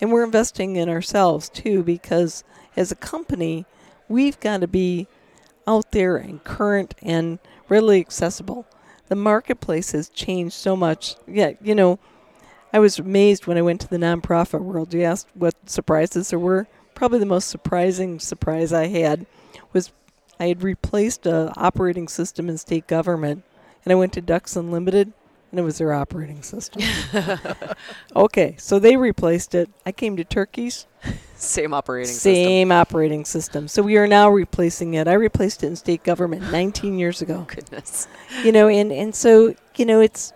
And 0.00 0.12
we're 0.12 0.24
investing 0.24 0.76
in 0.76 0.88
ourselves 0.88 1.48
too, 1.48 1.82
because 1.82 2.44
as 2.76 2.90
a 2.90 2.96
company, 2.96 3.66
we've 4.08 4.38
got 4.40 4.60
to 4.60 4.68
be 4.68 5.08
out 5.66 5.92
there 5.92 6.16
and 6.16 6.42
current 6.42 6.94
and 7.02 7.38
readily 7.68 8.00
accessible. 8.00 8.66
The 9.08 9.16
marketplace 9.16 9.92
has 9.92 10.08
changed 10.08 10.54
so 10.54 10.76
much. 10.76 11.16
Yeah, 11.26 11.52
you 11.60 11.74
know, 11.74 11.98
I 12.72 12.78
was 12.78 12.98
amazed 12.98 13.46
when 13.46 13.58
I 13.58 13.62
went 13.62 13.80
to 13.82 13.88
the 13.88 13.96
nonprofit 13.96 14.60
world. 14.60 14.94
You 14.94 15.02
asked 15.02 15.28
what 15.34 15.54
surprises 15.66 16.30
there 16.30 16.38
were. 16.38 16.68
Probably 16.94 17.18
the 17.18 17.26
most 17.26 17.48
surprising 17.48 18.20
surprise 18.20 18.72
I 18.72 18.86
had 18.86 19.26
was 19.72 19.92
I 20.38 20.46
had 20.46 20.62
replaced 20.62 21.26
a 21.26 21.52
operating 21.56 22.08
system 22.08 22.48
in 22.48 22.56
state 22.58 22.86
government, 22.86 23.44
and 23.84 23.92
I 23.92 23.96
went 23.96 24.12
to 24.14 24.20
Ducks 24.20 24.56
Unlimited, 24.56 25.12
and 25.50 25.58
it 25.60 25.62
was 25.62 25.78
their 25.78 25.92
operating 25.92 26.42
system. 26.42 26.82
okay, 28.16 28.54
so 28.58 28.78
they 28.78 28.96
replaced 28.96 29.54
it. 29.54 29.70
I 29.84 29.92
came 29.92 30.16
to 30.16 30.24
Turkeys, 30.24 30.86
Same 31.34 31.72
operating 31.74 32.12
system. 32.12 32.34
same 32.34 32.72
operating 32.72 33.24
system. 33.24 33.68
So 33.68 33.82
we 33.82 33.96
are 33.96 34.06
now 34.06 34.28
replacing 34.30 34.94
it. 34.94 35.08
I 35.08 35.14
replaced 35.14 35.64
it 35.64 35.68
in 35.68 35.76
state 35.76 36.04
government 36.04 36.50
19 36.52 36.98
years 36.98 37.22
ago. 37.22 37.46
Goodness. 37.48 38.06
You 38.44 38.52
know, 38.52 38.68
and 38.68 38.92
and 38.92 39.14
so 39.14 39.54
you 39.76 39.84
know, 39.84 40.00
it's 40.00 40.32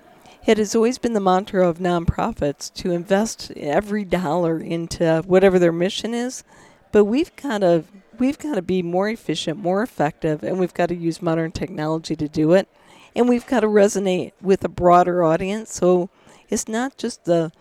it 0.46 0.58
has 0.58 0.74
always 0.74 0.98
been 0.98 1.14
the 1.14 1.20
mantra 1.20 1.66
of 1.68 1.78
nonprofits 1.78 2.72
to 2.74 2.90
invest 2.90 3.50
every 3.56 4.04
dollar 4.04 4.58
into 4.58 5.22
whatever 5.26 5.58
their 5.58 5.72
mission 5.72 6.12
is, 6.12 6.44
but 6.92 7.04
we've 7.04 7.34
got 7.36 7.58
to 7.58 7.84
we've 8.18 8.38
got 8.38 8.54
to 8.54 8.62
be 8.62 8.82
more 8.82 9.08
efficient, 9.08 9.58
more 9.58 9.82
effective, 9.82 10.42
and 10.42 10.58
we've 10.58 10.74
got 10.74 10.88
to 10.88 10.94
use 10.94 11.20
modern 11.22 11.50
technology 11.52 12.14
to 12.16 12.28
do 12.28 12.52
it, 12.52 12.68
and 13.14 13.28
we've 13.28 13.46
got 13.46 13.60
to 13.60 13.66
resonate 13.66 14.32
with 14.40 14.64
a 14.64 14.68
broader 14.68 15.22
audience. 15.22 15.72
So 15.72 16.10
it's 16.48 16.68
not 16.68 16.96
just 16.96 17.24
the 17.24 17.52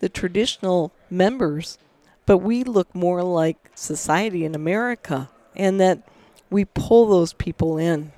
the 0.00 0.08
traditional 0.08 0.92
members, 1.10 1.76
but 2.24 2.38
we 2.38 2.62
look 2.62 2.94
more 2.94 3.22
like 3.22 3.70
society 3.74 4.44
in 4.44 4.54
America, 4.54 5.28
and 5.56 5.80
that 5.80 6.06
we 6.50 6.64
pull 6.64 7.06
those 7.06 7.32
people 7.32 7.78
in. 7.78 8.12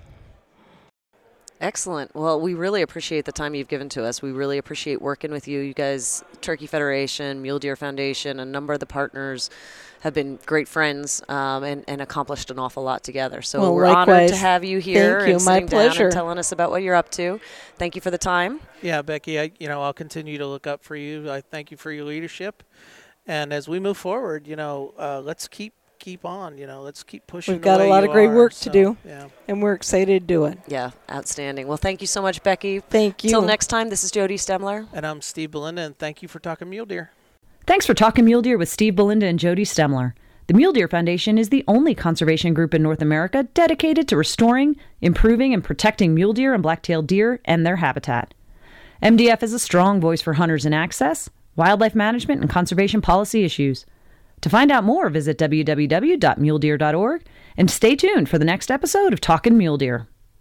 Excellent. 1.60 2.14
Well, 2.14 2.40
we 2.40 2.54
really 2.54 2.80
appreciate 2.80 3.26
the 3.26 3.32
time 3.32 3.54
you've 3.54 3.68
given 3.68 3.90
to 3.90 4.04
us. 4.04 4.22
We 4.22 4.32
really 4.32 4.56
appreciate 4.56 5.02
working 5.02 5.30
with 5.30 5.46
you. 5.46 5.60
You 5.60 5.74
guys, 5.74 6.24
Turkey 6.40 6.66
Federation, 6.66 7.42
Mule 7.42 7.58
Deer 7.58 7.76
Foundation, 7.76 8.40
a 8.40 8.46
number 8.46 8.72
of 8.72 8.80
the 8.80 8.86
partners 8.86 9.50
have 10.00 10.14
been 10.14 10.38
great 10.46 10.66
friends 10.66 11.22
um, 11.28 11.62
and, 11.62 11.84
and 11.86 12.00
accomplished 12.00 12.50
an 12.50 12.58
awful 12.58 12.82
lot 12.82 13.04
together. 13.04 13.42
So 13.42 13.60
Well, 13.60 13.74
we're 13.74 13.84
honored 13.86 14.28
to 14.30 14.36
have 14.36 14.64
you 14.64 14.78
here 14.78 15.18
Thank 15.18 15.28
you. 15.28 15.34
and 15.36 15.44
My 15.44 15.54
sitting 15.56 15.66
down 15.68 15.96
and 16.00 16.12
telling 16.12 16.38
us 16.38 16.52
about 16.52 16.70
what 16.70 16.82
you're 16.82 16.94
up 16.94 17.10
to. 17.12 17.38
Thank 17.76 17.94
you 17.94 18.00
for 18.00 18.10
the 18.10 18.16
time. 18.16 18.60
Yeah, 18.80 19.02
Becky, 19.02 19.38
I 19.38 19.52
you 19.60 19.68
know 19.68 19.82
I'll 19.82 19.92
continue 19.92 20.38
to 20.38 20.46
look 20.46 20.66
up 20.66 20.82
for 20.82 20.96
you. 20.96 21.30
I 21.30 21.42
thank 21.42 21.70
you 21.70 21.76
for 21.76 21.92
your 21.92 22.06
leadership, 22.06 22.62
and 23.26 23.52
as 23.52 23.68
we 23.68 23.78
move 23.78 23.98
forward, 23.98 24.46
you 24.46 24.56
know, 24.56 24.94
uh, 24.98 25.20
let's 25.20 25.46
keep 25.46 25.74
keep 26.00 26.24
on. 26.24 26.58
You 26.58 26.66
know, 26.66 26.82
let's 26.82 27.04
keep 27.04 27.26
pushing. 27.28 27.54
We've 27.54 27.62
got 27.62 27.80
a 27.80 27.84
lot 27.84 28.02
of 28.02 28.10
great 28.10 28.26
are. 28.26 28.34
work 28.34 28.52
to 28.54 28.70
do. 28.70 28.96
Yeah. 29.06 29.28
and 29.46 29.62
we're 29.62 29.74
excited 29.74 30.22
to 30.22 30.26
do 30.26 30.46
it. 30.46 30.58
Yeah, 30.66 30.90
outstanding. 31.10 31.68
Well, 31.68 31.76
thank 31.76 32.00
you 32.00 32.08
so 32.08 32.20
much, 32.20 32.42
Becky. 32.42 32.80
Thank 32.80 33.22
you. 33.22 33.30
Till 33.30 33.42
next 33.42 33.68
time, 33.68 33.90
this 33.90 34.02
is 34.02 34.10
Jody 34.10 34.36
Stemler. 34.36 34.88
And 34.92 35.06
I'm 35.06 35.20
Steve 35.20 35.52
Belinda, 35.52 35.82
and 35.82 35.96
thank 35.96 36.22
you 36.22 36.28
for 36.28 36.40
talking 36.40 36.68
mule 36.68 36.86
deer. 36.86 37.12
Thanks 37.66 37.86
for 37.86 37.94
talking 37.94 38.24
mule 38.24 38.42
deer 38.42 38.58
with 38.58 38.68
Steve 38.68 38.96
Belinda 38.96 39.26
and 39.26 39.38
Jody 39.38 39.64
Stemler. 39.64 40.14
The 40.48 40.54
Mule 40.54 40.72
Deer 40.72 40.88
Foundation 40.88 41.38
is 41.38 41.50
the 41.50 41.62
only 41.68 41.94
conservation 41.94 42.54
group 42.54 42.74
in 42.74 42.82
North 42.82 43.00
America 43.00 43.44
dedicated 43.54 44.08
to 44.08 44.16
restoring, 44.16 44.74
improving, 45.00 45.54
and 45.54 45.62
protecting 45.62 46.12
mule 46.12 46.32
deer 46.32 46.52
and 46.54 46.60
black-tailed 46.60 47.06
deer 47.06 47.38
and 47.44 47.64
their 47.64 47.76
habitat. 47.76 48.34
MDF 49.00 49.44
is 49.44 49.52
a 49.52 49.60
strong 49.60 50.00
voice 50.00 50.20
for 50.20 50.32
hunters 50.32 50.66
in 50.66 50.74
access, 50.74 51.30
wildlife 51.54 51.94
management, 51.94 52.40
and 52.40 52.50
conservation 52.50 53.00
policy 53.00 53.44
issues. 53.44 53.86
To 54.42 54.48
find 54.48 54.70
out 54.72 54.84
more, 54.84 55.08
visit 55.10 55.38
www.muledeer.org 55.38 57.22
and 57.56 57.70
stay 57.70 57.96
tuned 57.96 58.28
for 58.28 58.38
the 58.38 58.44
next 58.44 58.70
episode 58.70 59.12
of 59.12 59.20
Talkin' 59.20 59.58
Mule 59.58 59.76
Deer. 59.76 60.06